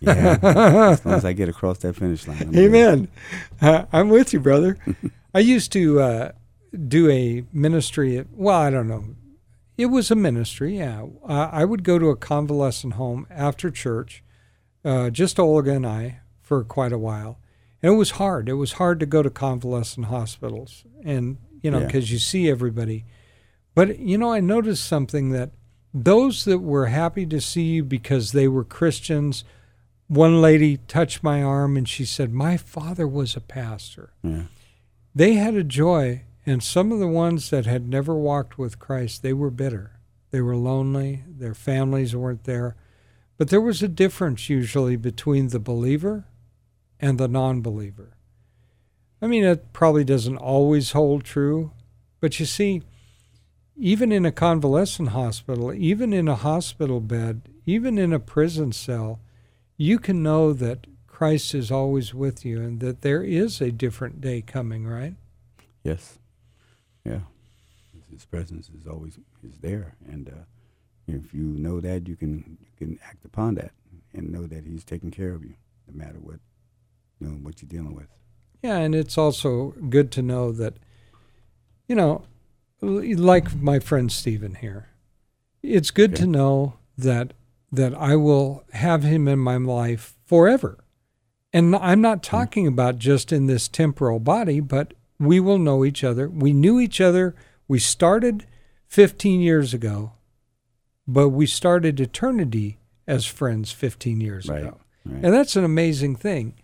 Yeah. 0.00 0.38
as 0.92 1.04
long 1.04 1.14
as 1.14 1.24
I 1.24 1.32
get 1.32 1.48
across 1.48 1.78
that 1.78 1.94
finish 1.94 2.26
line. 2.28 2.42
I'm. 2.42 2.56
Amen. 2.56 3.08
Uh, 3.60 3.86
I'm 3.92 4.08
with 4.08 4.32
you, 4.32 4.40
brother. 4.40 4.78
I 5.34 5.40
used 5.40 5.72
to 5.72 6.00
uh, 6.00 6.32
do 6.88 7.10
a 7.10 7.44
ministry. 7.52 8.18
At, 8.18 8.26
well, 8.32 8.60
I 8.60 8.70
don't 8.70 8.88
know. 8.88 9.04
It 9.76 9.86
was 9.86 10.10
a 10.10 10.14
ministry. 10.14 10.78
Yeah, 10.78 11.06
uh, 11.26 11.48
I 11.50 11.64
would 11.64 11.82
go 11.82 11.98
to 11.98 12.10
a 12.10 12.16
convalescent 12.16 12.94
home 12.94 13.26
after 13.30 13.70
church, 13.70 14.22
uh, 14.84 15.10
just 15.10 15.40
Olga 15.40 15.72
and 15.72 15.86
I, 15.86 16.20
for 16.40 16.62
quite 16.62 16.92
a 16.92 16.98
while, 16.98 17.40
and 17.84 17.92
it 17.92 17.96
was 17.96 18.12
hard. 18.12 18.48
It 18.48 18.54
was 18.54 18.72
hard 18.72 18.98
to 19.00 19.06
go 19.06 19.22
to 19.22 19.28
convalescent 19.28 20.06
hospitals, 20.06 20.84
and 21.04 21.36
you 21.62 21.70
know, 21.70 21.80
Yeah. 21.80 21.86
because 21.86 22.10
you 22.10 22.18
see 22.18 22.48
everybody. 22.48 23.04
But 23.74 23.98
you 23.98 24.16
know, 24.16 24.32
I 24.32 24.40
noticed 24.40 24.84
something 24.84 25.30
that 25.30 25.50
those 25.92 26.44
that 26.46 26.60
were 26.60 26.86
happy 26.86 27.26
to 27.26 27.40
see 27.42 27.64
you 27.74 27.84
because 27.84 28.32
they 28.32 28.48
were 28.48 28.64
Christians 28.64 29.44
one 30.06 30.40
lady 30.42 30.76
touched 30.88 31.22
my 31.22 31.42
arm 31.42 31.76
and 31.76 31.88
she 31.88 32.04
said, 32.04 32.32
My 32.32 32.56
father 32.56 33.06
was 33.08 33.36
a 33.36 33.40
pastor. 33.40 34.12
Yeah. 34.22 34.42
They 35.14 35.34
had 35.34 35.54
a 35.54 35.64
joy, 35.64 36.22
and 36.44 36.62
some 36.62 36.92
of 36.92 36.98
the 37.00 37.08
ones 37.08 37.50
that 37.50 37.64
had 37.66 37.88
never 37.88 38.14
walked 38.14 38.58
with 38.58 38.78
Christ, 38.78 39.22
they 39.22 39.32
were 39.32 39.50
bitter. 39.50 39.92
They 40.30 40.40
were 40.40 40.56
lonely, 40.56 41.24
their 41.28 41.54
families 41.54 42.14
weren't 42.16 42.44
there. 42.44 42.76
But 43.38 43.48
there 43.48 43.60
was 43.60 43.82
a 43.82 43.88
difference 43.88 44.48
usually 44.50 44.96
between 44.96 45.48
the 45.48 45.58
believer 45.60 46.24
and 47.00 47.18
the 47.18 47.28
non 47.28 47.60
believer. 47.60 48.14
I 49.20 49.26
mean, 49.26 49.44
it 49.44 49.72
probably 49.72 50.04
doesn't 50.04 50.36
always 50.36 50.92
hold 50.92 51.24
true, 51.24 51.72
but 52.20 52.38
you 52.38 52.46
see, 52.46 52.82
even 53.76 54.12
in 54.12 54.26
a 54.26 54.32
convalescent 54.32 55.10
hospital, 55.10 55.72
even 55.72 56.12
in 56.12 56.28
a 56.28 56.36
hospital 56.36 57.00
bed, 57.00 57.42
even 57.66 57.98
in 57.98 58.12
a 58.12 58.20
prison 58.20 58.72
cell, 58.72 59.20
you 59.76 59.98
can 59.98 60.22
know 60.22 60.52
that 60.52 60.86
Christ 61.06 61.54
is 61.54 61.70
always 61.70 62.12
with 62.12 62.44
you 62.44 62.60
and 62.60 62.80
that 62.80 63.02
there 63.02 63.22
is 63.22 63.60
a 63.60 63.72
different 63.72 64.20
day 64.20 64.42
coming, 64.42 64.86
right? 64.86 65.14
Yes. 65.82 66.18
Yeah. 67.04 67.20
His 68.10 68.24
presence 68.24 68.68
is 68.68 68.86
always 68.86 69.18
is 69.42 69.58
there, 69.58 69.94
and 70.06 70.28
uh, 70.28 70.44
if 71.08 71.34
you 71.34 71.42
know 71.42 71.80
that, 71.80 72.06
you 72.06 72.14
can 72.16 72.58
you 72.60 72.86
can 72.86 72.98
act 73.04 73.24
upon 73.24 73.56
that 73.56 73.72
and 74.12 74.30
know 74.30 74.46
that 74.46 74.64
He's 74.64 74.84
taking 74.84 75.10
care 75.10 75.32
of 75.32 75.42
you, 75.42 75.54
no 75.88 76.04
matter 76.04 76.18
what 76.20 76.34
you 76.34 76.53
know 77.24 77.36
what 77.42 77.60
you're 77.60 77.68
dealing 77.68 77.94
with. 77.94 78.08
Yeah, 78.62 78.78
and 78.78 78.94
it's 78.94 79.18
also 79.18 79.74
good 79.90 80.10
to 80.12 80.22
know 80.22 80.52
that, 80.52 80.74
you 81.88 81.94
know, 81.94 82.24
like 82.80 83.54
my 83.54 83.78
friend 83.78 84.10
Stephen 84.10 84.56
here, 84.56 84.88
it's 85.62 85.90
good 85.90 86.12
Okay. 86.12 86.22
to 86.22 86.26
know 86.26 86.74
that 86.96 87.32
that 87.72 87.94
I 87.94 88.14
will 88.14 88.62
have 88.72 89.02
him 89.02 89.26
in 89.26 89.40
my 89.40 89.56
life 89.56 90.14
forever. 90.26 90.78
And 91.52 91.74
I'm 91.74 92.00
not 92.00 92.18
mm. 92.18 92.22
talking 92.22 92.68
about 92.68 92.98
just 92.98 93.32
in 93.32 93.46
this 93.46 93.66
temporal 93.66 94.20
body, 94.20 94.60
but 94.60 94.94
we 95.18 95.40
will 95.40 95.58
know 95.58 95.84
each 95.84 96.04
other. 96.04 96.28
We 96.28 96.52
knew 96.52 96.78
each 96.78 97.00
other. 97.00 97.34
We 97.66 97.80
started 97.80 98.46
15 98.86 99.40
years 99.40 99.74
ago, 99.74 100.12
but 101.06 101.30
we 101.30 101.46
started 101.46 101.98
eternity 101.98 102.78
as 103.08 103.26
friends 103.26 103.72
15 103.72 104.20
years 104.20 104.48
Right. 104.48 104.60
ago. 104.62 104.78
Right. 105.04 105.24
And 105.24 105.34
that's 105.34 105.56
an 105.56 105.64
amazing 105.64 106.14
thing. 106.16 106.54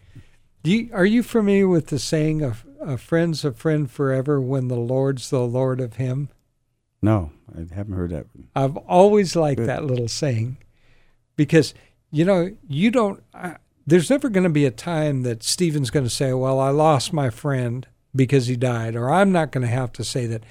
Do 0.63 0.71
you, 0.71 0.91
are 0.93 1.07
you 1.07 1.23
familiar 1.23 1.69
with 1.69 1.87
the 1.87 1.99
saying 1.99 2.43
of 2.43 2.65
a 2.81 2.97
friend's 2.99 3.45
a 3.45 3.53
friend 3.53 3.91
forever 3.91 4.41
when 4.41 4.69
the 4.69 4.77
Lord's 4.77 5.31
the 5.31 5.41
Lord 5.41 5.81
of 5.81 5.97
him? 5.97 6.29
no, 7.03 7.31
I 7.57 7.61
haven't 7.75 7.95
heard 7.95 8.11
that. 8.11 8.27
I've 8.55 8.77
always 8.77 9.35
liked 9.35 9.59
Good. 9.61 9.69
that 9.69 9.85
little 9.87 10.07
saying 10.09 10.59
because, 11.35 11.73
you 12.11 12.25
know, 12.27 12.55
you 12.69 12.91
don't, 12.91 13.23
I, 13.33 13.57
there's 13.87 14.11
never 14.11 14.29
going 14.29 14.45
to 14.45 14.51
be 14.51 14.67
a 14.67 14.71
time 14.71 15.23
that 15.23 15.43
Stephen's 15.43 15.89
going 15.91 16.05
to 16.05 16.11
say, 16.11 16.35
well, 16.35 16.61
I 16.61 16.69
lost 16.69 17.13
my 17.15 17.31
friend 17.31 17.87
because 18.15 18.49
he 18.49 18.57
died, 18.57 18.95
or 18.97 19.11
I'm 19.11 19.33
not 19.33 19.51
going 19.51 19.63
to 19.67 19.73
have 19.73 19.93
to 19.95 20.05
say 20.05 20.27
that. 20.27 20.45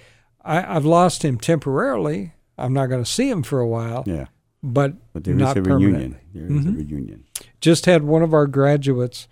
I, 0.44 0.76
I've 0.76 0.86
lost 0.86 1.24
him 1.24 1.38
temporarily. 1.38 2.34
I'm 2.58 2.74
not 2.74 2.88
going 2.88 3.04
to 3.04 3.10
see 3.10 3.30
him 3.30 3.44
for 3.44 3.60
a 3.60 3.68
while, 3.68 4.04
Yeah, 4.08 4.26
but, 4.64 4.94
but 5.14 5.24
there 5.26 5.36
is 5.36 5.40
not 5.40 5.56
a 5.58 5.62
reunion. 5.62 5.92
permanently. 5.92 6.20
There 6.34 6.46
is 6.46 6.66
Mhm. 6.66 6.68
a 6.68 6.72
reunion. 6.78 7.24
just 7.62 7.86
had 7.86 8.04
one 8.04 8.24
of 8.24 8.34
our 8.34 8.48
graduates 8.48 9.28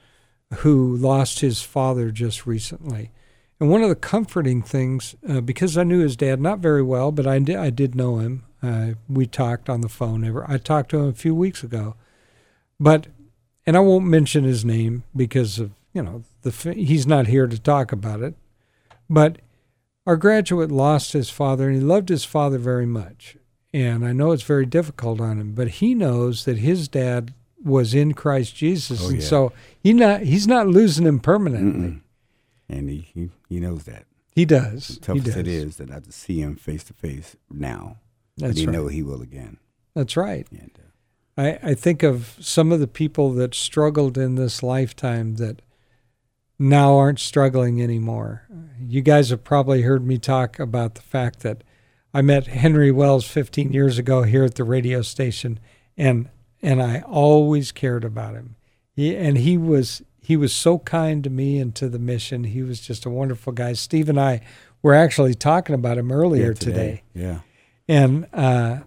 who 0.56 0.96
lost 0.96 1.40
his 1.40 1.62
father 1.62 2.12
just 2.12 2.46
recently. 2.46 3.12
And 3.60 3.70
one 3.70 3.82
of 3.82 3.90
the 3.90 3.96
comforting 3.96 4.62
things, 4.62 5.16
uh, 5.28 5.42
because 5.42 5.78
I 5.78 5.84
knew 5.84 6.00
his 6.00 6.16
dad 6.16 6.40
not 6.40 6.60
very 6.60 6.84
well, 6.84 7.12
but 7.12 7.26
I 7.26 7.40
did, 7.40 7.56
I 7.56 7.70
did 7.70 7.96
know 7.96 8.20
him. 8.20 8.44
Uh, 8.62 8.92
we 9.10 9.26
talked 9.26 9.70
on 9.70 9.82
the 9.82 9.90
phone. 9.90 10.24
Ever 10.24 10.46
I 10.50 10.58
talked 10.58 10.92
to 10.92 11.00
him 11.00 11.10
a 11.10 11.14
few 11.14 11.36
weeks 11.36 11.64
ago, 11.64 11.96
but 12.80 13.08
and 13.66 13.78
I 13.78 13.82
won't 13.82 14.06
mention 14.06 14.44
his 14.44 14.66
name 14.66 15.04
because 15.16 15.60
of 15.60 15.72
you 15.94 16.02
know 16.02 16.24
the 16.42 16.74
he's 16.74 17.06
not 17.06 17.28
here 17.28 17.46
to 17.46 17.60
talk 17.60 17.92
about 17.92 18.22
it. 18.22 18.36
But 19.10 19.40
our 20.08 20.18
graduate 20.18 20.72
lost 20.72 21.14
his 21.14 21.30
father, 21.30 21.68
and 21.68 21.76
he 21.76 21.82
loved 21.82 22.10
his 22.10 22.26
father 22.26 22.58
very 22.58 22.86
much. 22.86 23.38
And 23.74 24.06
I 24.06 24.14
know 24.14 24.32
it's 24.32 24.44
very 24.44 24.66
difficult 24.66 25.20
on 25.20 25.40
him, 25.40 25.54
but 25.54 25.68
he 25.68 25.94
knows 25.94 26.46
that 26.46 26.58
his 26.60 26.88
dad 26.88 27.34
was 27.64 27.94
in 27.94 28.14
Christ 28.14 28.56
Jesus, 28.56 29.02
Oh, 29.04 29.10
and 29.10 29.20
yeah. 29.20 29.26
so 29.28 29.52
he 29.82 29.94
not 29.94 30.22
he's 30.22 30.48
not 30.48 30.68
losing 30.68 31.06
him 31.06 31.20
permanently. 31.20 31.90
Mm-mm. 31.90 32.02
and 32.70 32.90
he, 32.90 33.08
he, 33.14 33.30
he 33.50 33.60
knows 33.60 33.84
that. 33.86 34.06
He 34.32 34.46
does. 34.46 34.92
As 34.92 34.98
tough 35.00 35.16
he 35.16 35.20
as 35.22 35.26
does. 35.26 35.38
it 35.38 35.48
is 35.48 35.78
that 35.78 35.90
not 35.90 36.04
to 36.04 36.12
see 36.12 36.42
him 36.42 36.56
face 36.56 36.84
to 36.86 36.94
face 36.94 37.36
now, 37.50 37.98
That's 38.38 38.54
but 38.54 38.62
you 38.62 38.68
right. 38.68 38.74
know 38.74 38.88
he 38.88 39.02
will 39.04 39.22
again. 39.22 39.58
That's 39.96 40.16
right. 40.16 40.46
And 40.52 40.72
uh, 41.38 41.42
I, 41.42 41.72
I 41.72 41.74
think 41.74 42.04
of 42.04 42.38
some 42.40 42.72
of 42.72 42.80
the 42.80 42.88
people 42.88 43.32
that 43.34 43.56
struggled 43.56 44.18
in 44.18 44.36
this 44.36 44.62
lifetime 44.62 45.36
that 45.38 45.62
now 46.60 46.96
aren't 46.98 47.20
struggling 47.20 47.82
anymore. 47.82 48.48
You 48.80 49.02
guys 49.02 49.30
have 49.30 49.44
probably 49.44 49.82
heard 49.84 50.06
me 50.06 50.18
talk 50.20 50.60
about 50.60 50.96
the 50.96 51.02
fact 51.02 51.40
that 51.42 51.64
I 52.14 52.22
met 52.22 52.48
Henry 52.48 52.92
Wells 52.92 53.28
15 53.28 53.74
years 53.74 53.98
ago 53.98 54.24
here 54.24 54.44
at 54.44 54.56
the 54.56 54.64
radio 54.64 55.02
station, 55.02 55.60
and 55.98 56.30
and 56.62 56.82
I 56.82 57.02
always 57.02 57.72
cared 57.72 58.04
about 58.04 58.34
him. 58.34 58.56
He, 58.96 59.16
and 59.16 59.38
he 59.38 59.58
was 59.58 60.02
he 60.20 60.36
was 60.36 60.52
so 60.52 60.80
kind 60.80 61.24
to 61.24 61.30
me 61.30 61.60
and 61.60 61.74
to 61.76 61.88
the 61.88 62.00
mission. 62.00 62.44
He 62.44 62.62
was 62.62 62.82
just 62.82 63.06
a 63.06 63.10
wonderful 63.10 63.54
guy. 63.54 63.74
Steve 63.74 64.10
and 64.10 64.20
I 64.20 64.42
were 64.82 64.94
actually 64.94 65.34
talking 65.34 65.76
about 65.76 65.98
him 65.98 66.12
earlier 66.12 66.48
yeah, 66.50 66.54
today. 66.54 67.04
Yeah. 67.14 67.40
And 67.88 68.28
uh, 68.34 68.80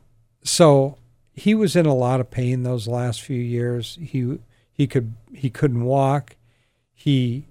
so 0.42 0.98
he 1.32 1.54
was 1.54 1.76
in 1.76 1.86
a 1.86 1.94
lot 1.94 2.20
of 2.20 2.30
pain 2.30 2.62
those 2.62 2.86
last 2.86 3.22
few 3.22 3.40
years. 3.40 3.98
He 4.00 4.38
he 4.70 4.86
could 4.86 5.14
he 5.32 5.48
couldn't 5.48 5.84
walk. 5.84 6.36
He 6.92 7.46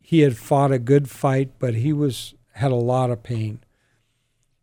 he 0.00 0.20
had 0.20 0.36
fought 0.36 0.72
a 0.72 0.78
good 0.78 1.08
fight, 1.08 1.52
but 1.58 1.74
he 1.74 1.92
was 1.92 2.34
had 2.54 2.70
a 2.72 2.76
lot 2.76 3.10
of 3.10 3.22
pain. 3.22 3.60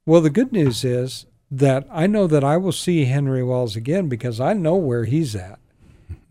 Well, 0.06 0.22
the 0.22 0.30
good 0.30 0.52
news 0.52 0.84
is 0.84 1.26
that 1.52 1.88
I 1.92 2.06
know 2.08 2.28
that 2.28 2.44
I 2.44 2.58
will 2.58 2.72
see 2.72 3.06
Henry 3.06 3.44
Wells 3.44 3.76
again 3.76 4.08
because 4.08 4.40
I 4.40 4.54
know 4.54 4.76
where 4.76 5.06
he's 5.06 5.36
at. 5.36 5.60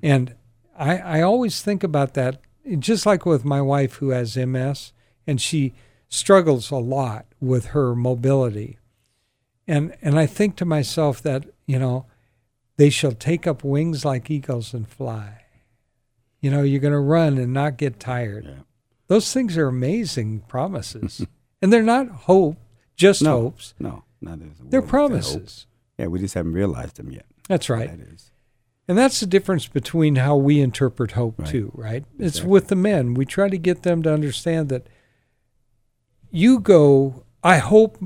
And 0.03 0.35
I 0.79 0.99
I 0.99 1.21
always 1.23 1.61
think 1.61 1.83
about 1.83 2.15
that 2.15 2.41
just 2.79 3.05
like 3.07 3.25
with 3.27 3.45
my 3.45 3.61
wife 3.61 3.95
who 3.95 4.11
has 4.11 4.37
MS 4.37 4.93
and 5.27 5.41
she 5.41 5.73
struggles 6.09 6.71
a 6.71 6.77
lot 6.77 7.27
with 7.41 7.67
her 7.67 7.95
mobility 7.95 8.79
and 9.67 9.95
and 10.03 10.19
I 10.19 10.27
think 10.27 10.57
to 10.57 10.65
myself 10.65 11.21
that 11.23 11.45
you 11.67 11.79
know 11.79 12.07
they 12.77 12.91
shall 12.91 13.13
take 13.13 13.47
up 13.47 13.65
wings 13.65 14.05
like 14.05 14.31
eagles 14.31 14.73
and 14.73 14.87
fly. 14.89 15.43
You 16.41 16.53
know, 16.53 16.63
you're 16.63 16.81
going 16.81 16.93
to 16.93 17.01
run 17.01 17.37
and 17.37 17.53
not 17.53 17.77
get 17.77 17.99
tired. 17.99 18.45
Yeah. 18.45 18.53
Those 19.09 19.33
things 19.33 19.57
are 19.59 19.67
amazing 19.67 20.41
promises, 20.47 21.27
and 21.63 21.73
they're 21.73 21.83
not 21.83 22.09
hope, 22.09 22.57
just 22.95 23.21
No. 23.23 23.41
hopes. 23.41 23.75
No, 23.81 24.05
a 24.23 24.27
They're 24.27 24.37
word, 24.37 24.43
it's 24.51 24.73
a 24.73 24.81
hope. 24.81 24.89
promises. 24.89 25.67
Yeah, 25.99 26.07
we 26.07 26.19
just 26.19 26.35
haven't 26.35 26.53
realized 26.53 26.97
them 26.97 27.11
yet. 27.11 27.27
That's 27.49 27.69
right. 27.69 27.91
That 27.91 28.01
is. 28.07 28.31
And 28.87 28.97
that's 28.97 29.21
the 29.21 29.27
difference 29.27 29.67
between 29.67 30.17
how 30.17 30.37
we 30.37 30.61
interpret 30.61 31.13
hope 31.13 31.39
Right. 31.39 31.49
too, 31.49 31.71
right? 31.75 32.05
It's 32.19 32.43
with 32.43 32.69
the 32.69 32.77
men. 32.77 33.15
We 33.15 33.27
try 33.27 33.49
to 33.49 33.59
get 33.59 33.83
them 33.83 34.03
to 34.05 34.13
understand 34.13 34.69
that 34.71 34.87
you 36.31 36.59
go, 36.59 37.25
I 37.43 37.59
hope 37.59 37.99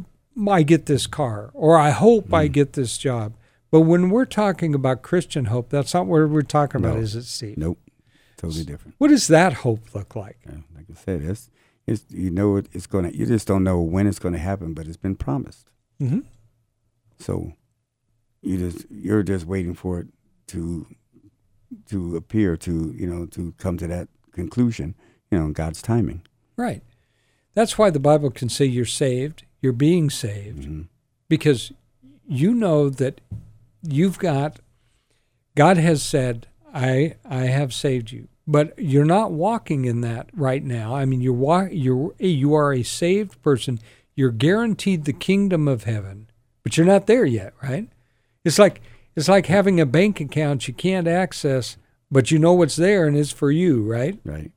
I 0.49 0.63
get 0.63 0.87
this 0.87 1.07
car 1.07 1.51
or 1.55 1.77
I 1.79 1.91
hope 1.91 2.33
I 2.33 2.49
Mm. 2.49 2.53
get 2.53 2.73
this 2.73 2.97
job. 2.99 3.35
But 3.71 3.83
when 3.83 4.11
we're 4.11 4.25
talking 4.27 4.75
about 4.75 5.03
Christian 5.03 5.47
hope, 5.47 5.71
that's 5.71 5.95
not 5.95 6.07
what 6.07 6.29
we're 6.29 6.43
talking 6.43 6.81
about, 6.85 6.99
is 6.99 7.15
it, 7.17 7.25
Steve? 7.25 7.57
Nope. 7.57 7.79
Totally 8.37 8.65
different. 8.65 8.97
What 8.99 9.09
does 9.09 9.29
that 9.29 9.53
hope 9.55 9.95
look 9.95 10.17
like? 10.17 10.39
Yeah, 10.45 10.57
like 10.75 10.87
I 10.91 10.95
said, 10.95 11.23
it's, 11.23 11.49
it's 11.87 12.05
you 12.11 12.31
know 12.31 12.57
it, 12.57 12.67
it's 12.73 12.87
gonna. 12.89 13.11
You 13.11 13.25
just 13.27 13.47
don't 13.47 13.63
know 13.63 13.81
when 13.81 14.07
it's 14.09 14.19
gonna 14.19 14.39
happen, 14.39 14.75
but 14.75 14.87
it's 14.89 14.97
been 14.97 15.15
promised. 15.15 15.69
Mm-hmm. 16.03 16.21
So 17.19 17.53
you 18.43 18.59
just 18.59 18.87
you're 18.91 19.23
just 19.23 19.47
waiting 19.47 19.75
for 19.75 20.01
it 20.01 20.09
to 20.49 20.87
to 21.91 22.17
appear 22.17 22.57
to 22.59 22.93
you 22.97 23.07
know 23.07 23.27
to 23.27 23.53
come 23.59 23.77
to 23.79 23.87
that 23.87 24.09
conclusion. 24.33 24.95
You 25.31 25.39
know, 25.39 25.45
in 25.47 25.53
God's 25.55 25.81
timing. 25.81 26.23
Right. 26.59 26.83
That's 27.55 27.79
why 27.79 27.89
the 27.91 27.99
Bible 28.01 28.31
can 28.31 28.49
say 28.51 28.67
you're 28.67 28.85
saved, 28.85 29.45
you're 29.63 29.73
being 29.73 30.11
saved, 30.11 30.65
Mhm. 30.69 30.89
because 31.29 31.73
you 32.27 32.53
know 32.55 32.91
that 32.91 33.21
you've 33.83 34.19
got 34.19 34.61
God 35.55 35.77
has 35.77 36.03
said, 36.03 36.49
I 36.75 37.17
I 37.25 37.45
have 37.47 37.73
saved 37.73 38.11
you. 38.13 38.29
But 38.47 38.75
you're 38.79 39.05
not 39.05 39.33
walking 39.33 39.85
in 39.85 40.01
that 40.03 40.29
right 40.35 40.65
now. 40.65 40.95
I 40.95 41.05
mean 41.05 41.21
you're 41.21 41.33
wa- 41.33 41.69
you're 41.71 42.13
you 42.19 42.55
are 42.55 42.73
a 42.75 42.83
saved 42.83 43.41
person. 43.43 43.79
You're 44.15 44.31
guaranteed 44.31 45.05
the 45.05 45.13
kingdom 45.13 45.69
of 45.69 45.85
heaven, 45.85 46.29
but 46.63 46.77
you're 46.77 46.87
not 46.87 47.07
there 47.07 47.25
yet, 47.25 47.55
right? 47.63 47.89
It's 48.45 48.59
like 48.59 48.81
it's 49.15 49.29
like 49.29 49.47
having 49.47 49.81
a 49.81 49.87
bank 49.87 50.21
account 50.21 50.69
you 50.69 50.75
can't 50.75 51.07
access, 51.07 51.77
but 52.11 52.31
you 52.31 52.39
know 52.39 52.55
what's 52.55 52.77
there 52.77 53.07
and 53.07 53.17
it's 53.17 53.33
for 53.33 53.51
you, 53.51 53.83
right? 53.83 54.19
Right. 54.25 54.51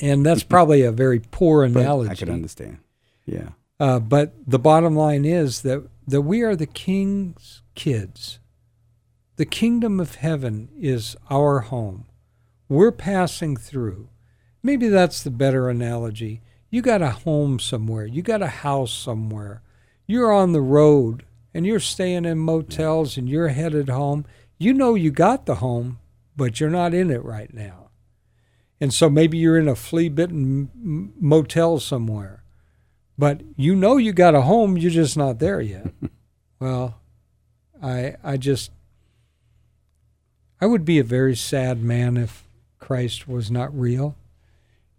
And 0.00 0.24
that's 0.24 0.42
probably 0.54 0.82
a 0.82 0.92
very 0.92 1.20
poor 1.20 1.66
But 1.68 1.80
analogy. 1.80 2.10
I 2.10 2.14
can 2.14 2.30
understand. 2.30 2.78
Yeah. 3.26 3.50
Uh, 3.80 3.98
but 3.98 4.32
the 4.46 4.58
bottom 4.58 4.94
line 4.94 5.24
is 5.24 5.62
that, 5.62 5.88
that 6.06 6.22
we 6.22 6.42
are 6.42 6.54
the 6.54 6.66
king's 6.66 7.62
kids. 7.74 8.38
The 9.36 9.46
kingdom 9.46 9.98
of 9.98 10.16
heaven 10.16 10.68
is 10.78 11.16
our 11.30 11.60
home. 11.60 12.06
We're 12.68 12.92
passing 12.92 13.56
through. 13.56 14.08
Maybe 14.62 14.88
that's 14.88 15.22
the 15.22 15.30
better 15.30 15.68
analogy. 15.68 16.42
You 16.72 16.82
got 16.82 17.02
a 17.02 17.10
home 17.10 17.60
somewhere, 17.60 18.06
you 18.06 18.22
got 18.22 18.42
a 18.42 18.48
house 18.48 18.92
somewhere. 18.92 19.62
You're 20.08 20.32
on 20.32 20.50
the 20.50 20.60
road 20.60 21.24
and 21.54 21.64
you're 21.64 21.78
staying 21.78 22.24
in 22.24 22.38
motels 22.38 23.16
and 23.16 23.28
you're 23.28 23.48
headed 23.48 23.88
home. 23.88 24.24
You 24.58 24.74
know 24.74 24.96
you 24.96 25.12
got 25.12 25.46
the 25.46 25.56
home, 25.56 26.00
but 26.36 26.58
you're 26.58 26.68
not 26.68 26.94
in 26.94 27.10
it 27.10 27.24
right 27.24 27.54
now. 27.54 27.90
And 28.80 28.92
so 28.92 29.08
maybe 29.08 29.38
you're 29.38 29.58
in 29.58 29.68
a 29.68 29.76
flea 29.76 30.08
bitten 30.08 30.70
m- 30.74 31.12
motel 31.20 31.78
somewhere 31.78 32.42
but 33.18 33.40
you 33.56 33.74
know 33.74 33.96
you 33.98 34.12
got 34.12 34.34
a 34.34 34.42
home 34.42 34.76
you're 34.76 34.90
just 34.90 35.16
not 35.16 35.38
there 35.38 35.60
yet 35.60 35.92
well 36.60 37.00
i 37.82 38.16
i 38.24 38.36
just 38.36 38.70
i 40.60 40.66
would 40.66 40.84
be 40.84 40.98
a 40.98 41.04
very 41.04 41.36
sad 41.36 41.82
man 41.82 42.16
if 42.16 42.44
christ 42.78 43.28
was 43.28 43.50
not 43.50 43.78
real 43.78 44.16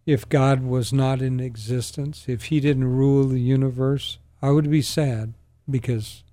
if 0.06 0.28
god 0.30 0.64
was 0.64 0.92
not 0.92 1.22
in 1.22 1.40
existence 1.40 2.26
if 2.28 2.46
he 2.46 2.60
didn't 2.60 2.86
rule 2.86 3.28
the 3.28 3.40
universe 3.40 4.18
i 4.42 4.50
would 4.50 4.70
be 4.70 4.82
sad 4.82 5.34
because 5.70 6.24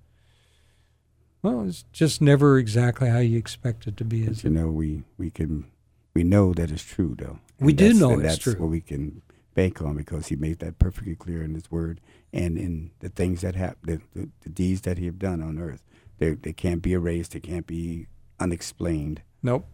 well 1.41 1.67
it's 1.67 1.83
just 1.91 2.21
never 2.21 2.57
exactly 2.57 3.09
how 3.09 3.19
you 3.19 3.37
expect 3.37 3.87
it 3.87 3.97
to 3.97 4.03
be 4.03 4.23
is 4.23 4.43
you 4.43 4.49
know, 4.49 4.67
we 4.67 5.03
we 5.17 5.29
can 5.29 5.65
we 6.13 6.23
know 6.23 6.53
that 6.53 6.71
it's 6.71 6.83
true 6.83 7.15
though. 7.17 7.39
We 7.59 7.73
do 7.73 7.93
know 7.93 8.11
and 8.11 8.23
it's 8.23 8.33
that's 8.33 8.43
true. 8.43 8.53
what 8.55 8.69
we 8.69 8.81
can 8.81 9.21
bank 9.53 9.81
on 9.81 9.95
because 9.95 10.27
he 10.27 10.35
made 10.35 10.59
that 10.59 10.79
perfectly 10.79 11.15
clear 11.15 11.43
in 11.43 11.53
his 11.53 11.69
word 11.69 12.01
and 12.33 12.57
in 12.57 12.91
the 12.99 13.09
things 13.09 13.41
that 13.41 13.55
happen, 13.55 14.01
the, 14.13 14.19
the, 14.19 14.29
the 14.41 14.49
deeds 14.49 14.81
that 14.81 14.97
he 14.97 15.05
have 15.05 15.19
done 15.19 15.41
on 15.41 15.59
earth. 15.59 15.83
They 16.17 16.31
they 16.31 16.53
can't 16.53 16.81
be 16.81 16.93
erased. 16.93 17.31
They 17.31 17.39
can't 17.39 17.67
be 17.67 18.07
unexplained, 18.39 19.21
nope 19.41 19.65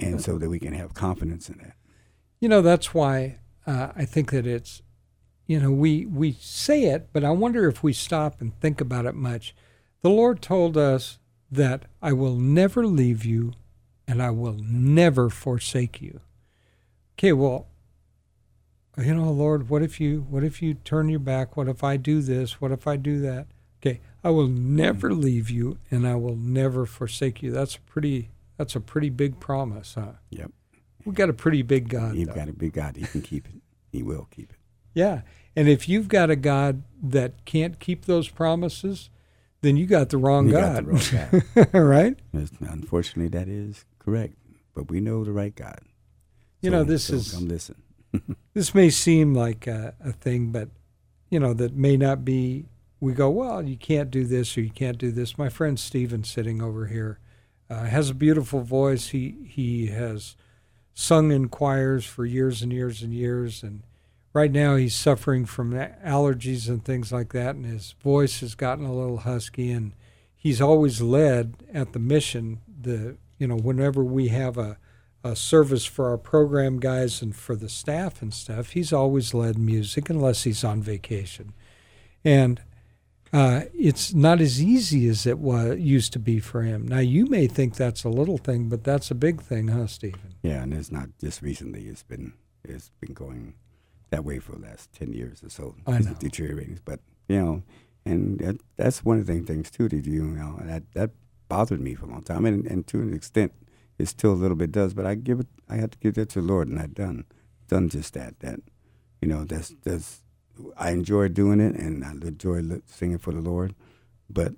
and 0.00 0.20
so 0.20 0.38
that 0.38 0.48
we 0.48 0.58
can 0.58 0.72
have 0.74 0.92
confidence 0.94 1.48
in 1.48 1.58
that. 1.58 1.76
You 2.44 2.50
know, 2.50 2.60
that's 2.60 2.92
why 2.92 3.38
uh, 3.66 3.92
I 3.96 4.04
think 4.04 4.30
that 4.32 4.46
it's, 4.46 4.82
you 5.46 5.58
know, 5.58 5.70
we 5.70 6.04
we 6.04 6.32
say 6.32 6.82
it, 6.82 7.08
but 7.10 7.24
I 7.24 7.30
wonder 7.30 7.66
if 7.70 7.82
we 7.82 7.94
stop 7.94 8.38
and 8.38 8.54
think 8.60 8.82
about 8.82 9.06
it 9.06 9.14
much. 9.14 9.54
The 10.02 10.10
Lord 10.10 10.42
told 10.42 10.76
us 10.76 11.18
that 11.50 11.86
I 12.02 12.12
will 12.12 12.36
never 12.36 12.86
leave 12.86 13.24
you, 13.24 13.54
and 14.06 14.22
I 14.22 14.28
will 14.28 14.58
never 14.62 15.30
forsake 15.30 16.02
you. 16.02 16.20
Okay, 17.14 17.32
well, 17.32 17.68
you 18.98 19.14
know, 19.14 19.30
Lord, 19.30 19.70
what 19.70 19.80
if 19.80 19.98
you 19.98 20.26
what 20.28 20.44
if 20.44 20.60
you 20.60 20.74
turn 20.74 21.08
your 21.08 21.20
back? 21.20 21.56
What 21.56 21.66
if 21.66 21.82
I 21.82 21.96
do 21.96 22.20
this? 22.20 22.60
What 22.60 22.72
if 22.72 22.86
I 22.86 22.96
do 22.96 23.20
that? 23.20 23.46
Okay, 23.80 24.02
I 24.22 24.28
will 24.28 24.48
never 24.48 25.14
leave 25.14 25.48
you, 25.48 25.78
and 25.90 26.06
I 26.06 26.16
will 26.16 26.36
never 26.36 26.84
forsake 26.84 27.42
you. 27.42 27.50
That's 27.50 27.76
a 27.76 27.80
pretty 27.80 28.28
that's 28.58 28.76
a 28.76 28.80
pretty 28.80 29.08
big 29.08 29.40
promise, 29.40 29.94
huh? 29.94 30.16
Yep. 30.28 30.52
We 31.04 31.12
got 31.12 31.28
a 31.28 31.34
pretty 31.34 31.62
big 31.62 31.88
God. 31.88 32.14
He's 32.14 32.26
though. 32.26 32.34
got 32.34 32.48
a 32.48 32.52
big 32.52 32.72
God. 32.72 32.96
He 32.96 33.04
can 33.04 33.22
keep 33.22 33.46
it. 33.46 33.54
He 33.92 34.02
will 34.02 34.28
keep 34.30 34.50
it. 34.50 34.58
Yeah. 34.94 35.22
And 35.56 35.68
if 35.68 35.88
you've 35.88 36.08
got 36.08 36.30
a 36.30 36.36
God 36.36 36.82
that 37.02 37.44
can't 37.44 37.78
keep 37.78 38.06
those 38.06 38.28
promises, 38.28 39.10
then 39.60 39.76
you 39.76 39.86
got 39.86 40.08
the 40.10 40.18
wrong 40.18 40.46
You 40.46 40.52
God. 40.52 40.86
the 40.86 40.90
wrong 40.90 41.42
God. 41.54 41.68
right? 41.74 42.18
Unfortunately, 42.60 43.28
that 43.38 43.48
is 43.48 43.84
correct. 43.98 44.34
But 44.74 44.90
we 44.90 45.00
know 45.00 45.24
the 45.24 45.32
right 45.32 45.54
God. 45.54 45.80
You 46.60 46.70
know, 46.70 46.82
this 46.82 47.04
so 47.04 47.14
is 47.16 47.32
come 47.32 47.46
listen. 47.46 47.82
this 48.54 48.74
may 48.74 48.90
seem 48.90 49.34
like 49.34 49.66
a, 49.66 49.94
a 50.00 50.12
thing, 50.12 50.50
but 50.50 50.70
you 51.30 51.38
know, 51.38 51.52
that 51.54 51.74
may 51.74 51.96
not 51.96 52.24
be 52.24 52.66
we 53.00 53.12
go, 53.12 53.28
well, 53.28 53.62
you 53.62 53.76
can't 53.76 54.10
do 54.10 54.24
this 54.24 54.56
or 54.56 54.62
you 54.62 54.70
can't 54.70 54.96
do 54.96 55.10
this. 55.10 55.36
My 55.36 55.50
friend 55.50 55.78
Stephen 55.78 56.24
sitting 56.24 56.62
over 56.62 56.86
here 56.86 57.18
uh, 57.68 57.84
has 57.84 58.08
a 58.08 58.14
beautiful 58.14 58.62
voice. 58.62 59.08
He 59.08 59.36
he 59.46 59.88
has 59.88 60.36
sung 60.94 61.30
in 61.30 61.48
choirs 61.48 62.04
for 62.04 62.24
years 62.24 62.62
and 62.62 62.72
years 62.72 63.02
and 63.02 63.12
years 63.12 63.62
and 63.62 63.82
right 64.32 64.52
now 64.52 64.76
he's 64.76 64.94
suffering 64.94 65.44
from 65.44 65.72
allergies 65.72 66.68
and 66.68 66.84
things 66.84 67.12
like 67.12 67.32
that 67.32 67.54
and 67.54 67.66
his 67.66 67.94
voice 68.02 68.40
has 68.40 68.54
gotten 68.54 68.84
a 68.84 68.94
little 68.94 69.18
husky 69.18 69.70
and 69.70 69.92
he's 70.34 70.60
always 70.60 71.00
led 71.00 71.54
at 71.72 71.92
the 71.92 71.98
mission 71.98 72.60
the 72.80 73.16
you 73.38 73.46
know 73.46 73.56
whenever 73.56 74.02
we 74.04 74.28
have 74.28 74.56
a 74.56 74.78
a 75.24 75.34
service 75.34 75.86
for 75.86 76.10
our 76.10 76.18
program 76.18 76.78
guys 76.78 77.22
and 77.22 77.34
for 77.34 77.56
the 77.56 77.68
staff 77.68 78.20
and 78.20 78.34
stuff, 78.34 78.70
he's 78.70 78.92
always 78.92 79.32
led 79.32 79.58
music 79.58 80.10
unless 80.10 80.42
he's 80.42 80.62
on 80.62 80.82
vacation. 80.82 81.54
And 82.22 82.60
uh, 83.34 83.62
it's 83.74 84.14
not 84.14 84.40
as 84.40 84.62
easy 84.62 85.08
as 85.08 85.26
it 85.26 85.40
was 85.40 85.76
used 85.78 86.12
to 86.12 86.20
be 86.20 86.38
for 86.38 86.62
him. 86.62 86.86
Now 86.86 87.00
you 87.00 87.26
may 87.26 87.48
think 87.48 87.74
that's 87.74 88.04
a 88.04 88.08
little 88.08 88.38
thing, 88.38 88.68
but 88.68 88.84
that's 88.84 89.10
a 89.10 89.14
big 89.14 89.42
thing, 89.42 89.68
huh, 89.68 89.88
Stephen? 89.88 90.34
Yeah, 90.42 90.62
and 90.62 90.72
it's 90.72 90.92
not 90.92 91.08
just 91.20 91.42
recently. 91.42 91.88
It's 91.88 92.04
been 92.04 92.34
it's 92.62 92.90
been 93.00 93.12
going 93.12 93.54
that 94.10 94.24
way 94.24 94.38
for 94.38 94.52
the 94.52 94.60
last 94.60 94.92
ten 94.92 95.12
years 95.12 95.42
or 95.42 95.48
so. 95.48 95.74
I 95.84 95.98
know. 95.98 96.14
deteriorating, 96.14 96.78
but 96.84 97.00
you 97.28 97.42
know, 97.42 97.62
and 98.04 98.38
that, 98.38 98.56
that's 98.76 99.04
one 99.04 99.18
of 99.18 99.26
the 99.26 99.40
things 99.40 99.68
too. 99.68 99.88
Did 99.88 100.06
you, 100.06 100.12
you 100.12 100.22
know 100.22 100.60
that 100.62 100.84
that 100.94 101.10
bothered 101.48 101.80
me 101.80 101.94
for 101.94 102.06
a 102.06 102.10
long 102.10 102.22
time, 102.22 102.44
and 102.46 102.64
and 102.66 102.86
to 102.86 103.00
an 103.00 103.12
extent, 103.12 103.52
it 103.98 104.06
still 104.06 104.32
a 104.32 104.34
little 104.34 104.56
bit 104.56 104.70
does. 104.70 104.94
But 104.94 105.06
I 105.06 105.16
give 105.16 105.40
it. 105.40 105.48
I 105.68 105.74
had 105.76 105.90
to 105.90 105.98
give 105.98 106.14
that 106.14 106.28
to 106.30 106.40
the 106.40 106.46
Lord, 106.46 106.68
and 106.68 106.78
I've 106.78 106.94
done 106.94 107.24
done 107.66 107.88
just 107.88 108.14
that. 108.14 108.38
That 108.40 108.60
you 109.20 109.26
know, 109.26 109.44
that's 109.44 109.74
that's. 109.82 110.20
I 110.76 110.90
enjoy 110.90 111.28
doing 111.28 111.60
it, 111.60 111.74
and 111.74 112.04
I 112.04 112.10
enjoy 112.12 112.62
singing 112.86 113.18
for 113.18 113.32
the 113.32 113.40
Lord, 113.40 113.74
but. 114.30 114.52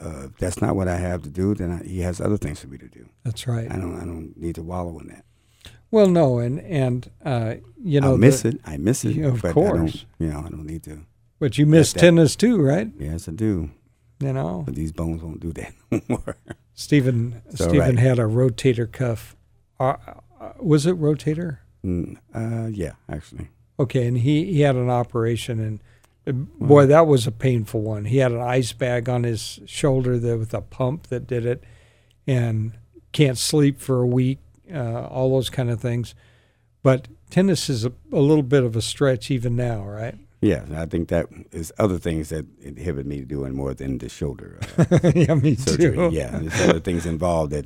Uh, 0.00 0.24
if 0.24 0.36
that's 0.38 0.60
not 0.60 0.74
what 0.74 0.88
I 0.88 0.96
have 0.96 1.22
to 1.22 1.28
do. 1.30 1.54
Then 1.54 1.70
I, 1.70 1.86
He 1.86 2.00
has 2.00 2.20
other 2.20 2.36
things 2.36 2.58
for 2.58 2.66
me 2.66 2.76
to 2.76 2.88
do. 2.88 3.08
That's 3.22 3.46
right. 3.46 3.70
I 3.70 3.76
don't. 3.76 3.94
I 3.94 4.04
don't 4.04 4.36
need 4.36 4.56
to 4.56 4.62
wallow 4.62 4.98
in 4.98 5.06
that. 5.06 5.24
Well, 5.92 6.08
no, 6.08 6.40
and 6.40 6.58
and 6.60 7.08
uh, 7.24 7.54
you 7.80 8.00
know, 8.00 8.14
I 8.14 8.16
miss 8.16 8.42
the- 8.42 8.48
it. 8.48 8.60
I 8.64 8.78
miss 8.78 9.04
it. 9.04 9.22
Of 9.22 9.40
course. 9.42 10.04
you 10.18 10.26
know, 10.26 10.40
I 10.40 10.48
don't 10.48 10.66
need 10.66 10.82
to. 10.84 11.06
but 11.38 11.56
you 11.56 11.66
miss 11.66 11.92
tennis 11.92 12.34
too, 12.34 12.60
right? 12.60 12.90
Yes, 12.98 13.28
I 13.28 13.32
do. 13.32 13.70
You 14.18 14.32
know, 14.32 14.62
But 14.66 14.74
these 14.74 14.90
bones 14.90 15.22
won't 15.22 15.38
do 15.38 15.52
that 15.52 15.72
no 15.92 16.00
more. 16.08 16.36
Stephen 16.74 17.40
all 17.50 17.56
Stephen 17.68 17.78
right. 17.78 17.98
had 18.00 18.18
a 18.18 18.22
rotator 18.24 18.90
cuff. 18.90 19.36
Uh, 19.78 19.94
uh, 20.40 20.52
was 20.58 20.84
it 20.84 20.98
rotator? 21.00 21.58
Mm, 21.86 22.16
uh, 22.34 22.66
yeah, 22.72 22.94
actually. 23.08 23.50
Okay, 23.80 24.06
and 24.06 24.18
he, 24.18 24.52
he 24.52 24.60
had 24.60 24.76
an 24.76 24.90
operation, 24.90 25.58
and 25.58 25.80
uh, 26.26 26.32
boy, 26.32 26.86
that 26.86 27.06
was 27.06 27.26
a 27.26 27.32
painful 27.32 27.80
one. 27.80 28.04
He 28.04 28.18
had 28.18 28.32
an 28.32 28.40
ice 28.40 28.72
bag 28.72 29.08
on 29.08 29.24
his 29.24 29.60
shoulder 29.66 30.18
that, 30.18 30.38
with 30.38 30.54
a 30.54 30.60
pump 30.60 31.08
that 31.08 31.26
did 31.26 31.46
it, 31.46 31.64
and 32.26 32.72
can't 33.12 33.38
sleep 33.38 33.80
for 33.80 34.00
a 34.00 34.06
week. 34.06 34.38
Uh, 34.72 35.06
all 35.06 35.30
those 35.32 35.50
kind 35.50 35.70
of 35.70 35.80
things. 35.80 36.14
But 36.82 37.08
tennis 37.30 37.68
is 37.68 37.84
a, 37.84 37.92
a 38.12 38.20
little 38.20 38.42
bit 38.42 38.62
of 38.62 38.76
a 38.76 38.82
stretch 38.82 39.30
even 39.30 39.56
now, 39.56 39.82
right? 39.82 40.16
Yeah, 40.40 40.64
I 40.74 40.86
think 40.86 41.08
that 41.08 41.26
is 41.52 41.72
other 41.78 41.98
things 41.98 42.30
that 42.30 42.46
inhibit 42.60 43.06
me 43.06 43.20
doing 43.20 43.54
more 43.54 43.74
than 43.74 43.98
the 43.98 44.08
shoulder 44.08 44.58
uh, 44.76 44.84
yeah, 45.14 45.34
me 45.34 45.54
surgery. 45.54 45.96
too. 45.96 46.10
Yeah, 46.12 46.36
there's 46.36 46.68
other 46.68 46.80
things 46.80 47.06
involved 47.06 47.52
that 47.52 47.64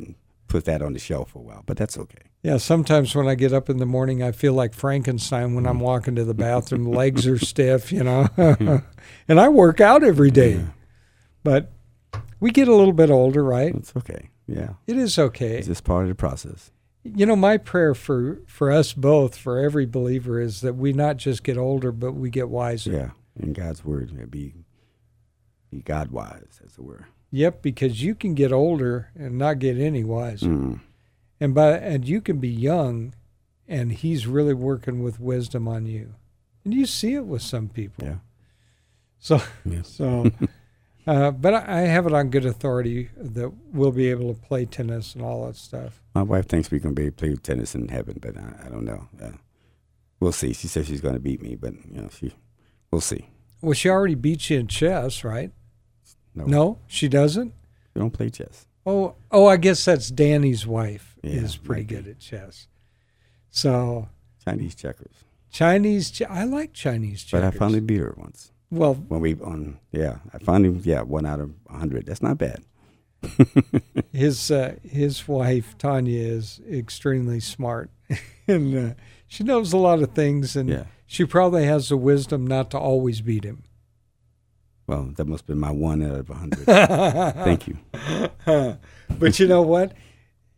put 0.57 0.65
that 0.65 0.81
on 0.81 0.95
the 0.95 0.99
shelf 0.99 1.33
for 1.33 1.41
a 1.41 1.43
while, 1.43 1.63
but 1.67 1.77
that's 1.77 1.99
okay. 1.99 2.31
Yeah, 2.43 2.57
sometimes 2.57 3.15
when 3.15 3.29
I 3.29 3.35
get 3.35 3.53
up 3.53 3.69
in 3.69 3.77
the 3.77 3.85
morning, 3.85 4.23
I 4.23 4.33
feel 4.33 4.55
like 4.55 4.73
Frankenstein 4.73 5.55
when 5.55 5.67
I'm 5.67 5.79
mm. 5.79 5.83
walking 5.83 6.15
to 6.15 6.25
the 6.25 6.33
bathroom. 6.49 6.91
Legs 6.91 7.27
are 7.27 7.39
stiff, 7.39 7.93
you 7.93 8.03
know. 8.03 8.29
and 9.29 9.39
I 9.39 9.51
work 9.51 9.83
out 9.83 10.03
every 10.03 10.31
day. 10.31 10.55
Yeah. 10.55 10.67
But 11.45 11.73
we 12.41 12.51
get 12.51 12.69
a 12.69 12.75
little 12.75 12.95
bit 12.95 13.11
older, 13.11 13.45
right? 13.45 13.75
It's 13.75 13.95
okay. 13.97 14.31
Yeah, 14.47 14.75
It 14.87 14.97
is 14.97 15.19
okay. 15.19 15.59
it's 15.59 15.67
just 15.67 15.85
part 15.85 16.05
of 16.05 16.09
the 16.09 16.15
process. 16.15 16.71
You 17.03 17.27
know, 17.27 17.37
my 17.37 17.59
prayer 17.59 17.95
for, 17.95 18.41
for 18.47 18.71
us 18.71 18.93
both, 18.93 19.37
for 19.37 19.59
every 19.59 19.85
believer, 19.85 20.41
is 20.41 20.63
that 20.63 20.75
we 20.75 20.93
not 20.93 21.19
just 21.19 21.43
get 21.43 21.59
older, 21.59 21.93
but 21.93 22.13
we 22.13 22.31
get 22.31 22.49
wiser. 22.49 22.93
Yeah, 22.93 23.11
in 23.39 23.53
God's 23.53 23.85
word, 23.85 24.31
be 24.31 24.55
be 25.71 25.83
God 25.83 26.13
wise, 26.13 26.61
as 26.65 26.79
it 26.79 26.83
were. 26.83 27.09
Yep, 27.31 27.63
because 27.63 28.03
you 28.03 28.15
can 28.15 28.35
get 28.35 28.53
older 28.53 29.11
and 29.15 29.37
not 29.37 29.59
get 29.59 29.79
any 29.79 30.05
wiser. 30.05 30.47
Mm. 30.47 30.81
And 31.41 31.55
by 31.55 31.73
and 31.73 32.07
you 32.07 32.21
can 32.21 32.39
be 32.39 32.49
young 32.49 33.15
and 33.69 33.93
he's 33.93 34.27
really 34.27 34.55
working 34.55 35.03
with 35.03 35.21
wisdom 35.21 35.69
on 35.69 35.87
you. 35.87 36.15
And 36.65 36.73
you 36.73 36.87
see 36.87 37.15
it 37.15 37.27
with 37.27 37.43
some 37.43 37.69
people. 37.69 38.05
Yeah. 38.05 38.17
So 39.19 39.43
Yeah. 39.65 39.83
so 39.85 40.31
uh, 41.07 41.31
but 41.33 41.55
I 41.55 41.65
I 41.67 41.81
have 41.83 42.07
it 42.07 42.15
on 42.15 42.31
good 42.31 42.47
authority 42.47 43.11
that 43.17 43.53
we'll 43.73 43.93
be 43.93 44.11
able 44.11 44.33
to 44.33 44.41
play 44.41 44.65
tennis 44.65 45.15
and 45.15 45.23
all 45.23 45.47
that 45.47 45.57
stuff. 45.57 46.01
My 46.15 46.23
wife 46.23 46.47
thinks 46.49 46.71
we 46.71 46.81
can 46.81 46.95
be 46.95 47.11
play 47.11 47.35
tennis 47.37 47.75
in 47.75 47.89
heaven, 47.89 48.19
but 48.21 48.37
I, 48.37 48.67
I 48.67 48.69
don't 48.69 48.85
know. 48.85 49.09
Uh, 49.23 49.33
we'll 50.21 50.33
see. 50.33 50.53
She 50.53 50.69
says 50.69 50.87
she's 50.87 51.01
going 51.01 51.15
to 51.15 51.21
beat 51.21 51.43
me, 51.43 51.57
but 51.57 51.75
you 51.91 52.01
know, 52.01 52.09
she, 52.09 52.35
we'll 52.91 53.01
see. 53.01 53.29
Well, 53.61 53.75
she 53.75 53.89
already 53.89 54.15
beat 54.15 54.49
you 54.51 54.59
in 54.59 54.69
chess, 54.69 55.25
right? 55.25 55.51
No, 56.37 56.45
No, 56.45 56.79
she 56.87 57.09
doesn't. 57.09 57.53
we 57.95 58.01
don't 58.01 58.11
play 58.13 58.31
chess. 58.31 58.67
Oh, 58.85 59.15
oh, 59.33 59.47
I 59.47 59.57
guess 59.57 59.85
that's 59.85 60.11
Danny's 60.11 60.65
wife 60.67 61.17
Yeah, 61.23 61.41
is 61.41 61.57
pretty 61.57 61.83
be. 61.85 61.95
good 61.97 62.07
at 62.07 62.19
chess. 62.21 62.69
So 63.51 64.09
Chinese 64.45 64.75
checkers. 64.75 65.25
Chinese, 65.51 66.11
che- 66.11 66.27
I 66.27 66.45
like 66.45 66.73
Chinese 66.73 67.25
checkers. 67.25 67.51
But. 67.51 67.55
I 67.55 67.59
finally 67.59 67.81
beat 67.81 67.99
her 68.01 68.15
once 68.17 68.53
well, 68.71 68.95
when 68.95 69.21
we 69.21 69.35
on. 69.37 69.79
Yeah, 69.93 70.19
I 70.35 70.39
finally 70.39 70.79
yeah 70.85 71.03
one 71.03 71.25
out 71.27 71.41
of 71.41 71.53
a 71.71 71.79
hundred. 71.79 72.07
That's 72.07 72.23
not 72.23 72.37
bad. 72.39 72.63
his 74.13 74.51
uh, 74.51 74.77
his 74.83 75.27
wife 75.27 75.77
Tanya 75.79 76.21
is 76.21 76.61
extremely 76.71 77.41
smart, 77.41 77.91
and 78.49 78.77
uh, 78.91 78.95
she 79.27 79.43
knows 79.45 79.73
a 79.73 79.77
lot 79.79 80.03
of 80.03 80.13
things, 80.13 80.55
and 80.57 80.69
Yeah. 80.69 80.85
she 81.07 81.25
probably 81.25 81.65
has 81.65 81.89
the 81.89 81.97
wisdom 81.97 82.47
not 82.47 82.71
to 82.73 82.79
always 82.79 83.21
beat 83.21 83.45
him. 83.45 83.63
Well, 84.87 85.11
that 85.17 85.27
must 85.27 85.43
have 85.43 85.47
been 85.49 85.59
my 85.59 85.73
one 85.73 86.03
out 86.03 86.17
of 86.17 86.31
a 86.31 86.35
hundred. 86.35 86.65
Thank 87.45 87.67
you. 87.67 87.79
but 89.19 89.39
you 89.41 89.47
know 89.49 89.63
what? 89.63 89.93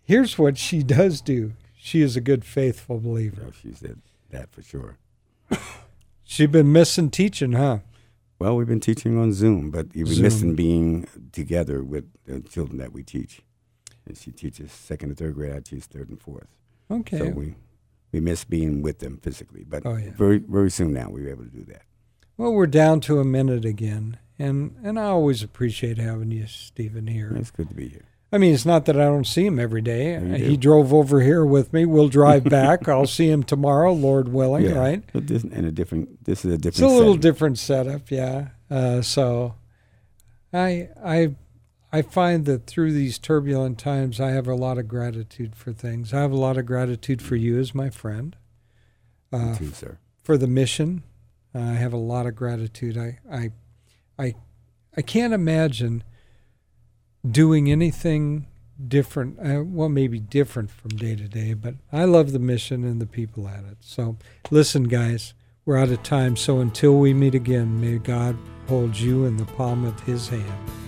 Here's 0.02 0.38
what 0.38 0.58
she 0.58 0.82
does 0.82 1.20
do. 1.20 1.52
She 1.76 2.02
is 2.02 2.16
a 2.16 2.20
good, 2.20 2.44
faithful 2.44 3.00
believer. 3.00 3.40
So 3.46 3.52
she 3.62 3.72
said 3.74 4.00
that 4.30 4.50
for 4.52 4.62
sure. 4.62 4.98
She's 6.24 6.48
been 6.48 6.72
missing 6.72 7.10
teaching, 7.10 7.52
huh? 7.52 7.78
Well, 8.38 8.54
we've 8.56 8.66
been 8.66 8.80
teaching 8.80 9.18
on 9.18 9.32
Zoom, 9.32 9.70
but 9.70 9.86
you've 9.94 10.08
been 10.08 10.22
missing 10.22 10.54
being 10.54 11.08
together 11.32 11.82
with 11.82 12.04
the 12.26 12.40
children 12.40 12.78
that 12.78 12.92
we 12.92 13.02
teach. 13.02 13.40
And 14.06 14.16
she 14.16 14.30
teaches 14.30 14.70
second 14.72 15.08
and 15.10 15.18
third 15.18 15.34
grade. 15.34 15.52
I 15.54 15.60
teach 15.60 15.84
third 15.84 16.08
and 16.10 16.20
fourth. 16.20 16.46
Okay. 16.90 17.18
So 17.18 17.28
we 17.30 17.54
we 18.12 18.20
miss 18.20 18.44
being 18.44 18.80
with 18.82 19.00
them 19.00 19.18
physically. 19.18 19.64
But 19.68 19.84
Oh, 19.84 19.96
yeah. 19.96 20.10
very 20.16 20.38
very 20.38 20.70
soon 20.70 20.92
now 20.92 21.08
we'll 21.10 21.24
be 21.24 21.30
able 21.30 21.44
to 21.44 21.50
do 21.50 21.64
that. 21.64 21.82
Well, 22.38 22.52
we're 22.52 22.66
down 22.66 23.00
to 23.00 23.18
a 23.18 23.24
minute 23.24 23.64
again, 23.64 24.16
and 24.38 24.74
and 24.82 24.98
I 24.98 25.04
always 25.04 25.42
appreciate 25.42 25.98
having 25.98 26.30
you, 26.30 26.46
Stephen, 26.46 27.08
here. 27.08 27.34
It's 27.36 27.50
good 27.50 27.68
to 27.68 27.74
be 27.74 27.88
here. 27.88 28.04
I 28.30 28.38
mean, 28.38 28.54
it's 28.54 28.66
not 28.66 28.84
that 28.84 28.96
I 28.96 29.04
don't 29.04 29.26
see 29.26 29.44
him 29.44 29.58
every 29.58 29.80
day. 29.80 30.14
Uh. 30.14 30.36
He 30.36 30.56
drove 30.56 30.94
over 30.94 31.20
here 31.20 31.44
with 31.44 31.72
me. 31.72 31.84
We'll 31.84 32.08
drive 32.08 32.44
back. 32.48 32.88
I'll 32.88 33.06
see 33.06 33.28
him 33.28 33.42
tomorrow, 33.42 33.92
Lord 33.92 34.28
willing, 34.28 34.66
yeah. 34.66 34.78
right? 34.78 35.02
But 35.12 35.26
this 35.26 35.42
and 35.42 35.66
a 35.66 35.72
different. 35.72 36.24
This 36.24 36.44
is 36.44 36.54
a 36.54 36.58
different. 36.58 36.84
It's 36.84 36.92
a 36.92 36.96
little 36.96 37.16
different 37.16 37.58
setup, 37.58 38.10
yeah. 38.10 38.48
Uh, 38.70 39.02
so, 39.02 39.56
I 40.52 40.90
I 41.04 41.34
I 41.92 42.02
find 42.02 42.44
that 42.44 42.66
through 42.66 42.92
these 42.92 43.18
turbulent 43.18 43.78
times, 43.78 44.20
I 44.20 44.30
have 44.30 44.46
a 44.46 44.54
lot 44.54 44.78
of 44.78 44.86
gratitude 44.86 45.56
for 45.56 45.72
things. 45.72 46.14
I 46.14 46.20
have 46.20 46.32
a 46.32 46.36
lot 46.36 46.56
of 46.56 46.66
gratitude 46.66 47.20
for 47.20 47.34
you 47.34 47.58
as 47.58 47.74
my 47.74 47.90
friend, 47.90 48.36
uh, 49.32 49.56
too, 49.56 49.72
sir. 49.72 49.98
for 50.22 50.36
the 50.36 50.46
mission. 50.46 51.02
I 51.58 51.74
have 51.74 51.92
a 51.92 51.98
lot 51.98 52.26
of 52.26 52.34
gratitude. 52.34 52.96
I 52.96 53.18
I 53.30 53.50
I 54.18 54.34
I 54.96 55.02
can't 55.02 55.32
imagine 55.32 56.04
doing 57.28 57.70
anything 57.70 58.46
different. 58.86 59.38
Uh, 59.38 59.62
well, 59.64 59.88
maybe 59.88 60.18
different 60.18 60.70
from 60.70 60.90
day 60.90 61.16
to 61.16 61.28
day, 61.28 61.54
but 61.54 61.74
I 61.92 62.04
love 62.04 62.32
the 62.32 62.38
mission 62.38 62.84
and 62.84 63.00
the 63.00 63.06
people 63.06 63.48
at 63.48 63.64
it. 63.64 63.78
So, 63.80 64.16
listen, 64.50 64.84
guys, 64.84 65.34
we're 65.64 65.76
out 65.76 65.90
of 65.90 66.02
time. 66.02 66.36
So 66.36 66.60
until 66.60 66.98
we 66.98 67.12
meet 67.12 67.34
again, 67.34 67.80
may 67.80 67.98
God 67.98 68.36
hold 68.68 68.96
you 68.96 69.24
in 69.24 69.36
the 69.36 69.44
palm 69.44 69.84
of 69.84 70.00
His 70.00 70.28
hand. 70.28 70.87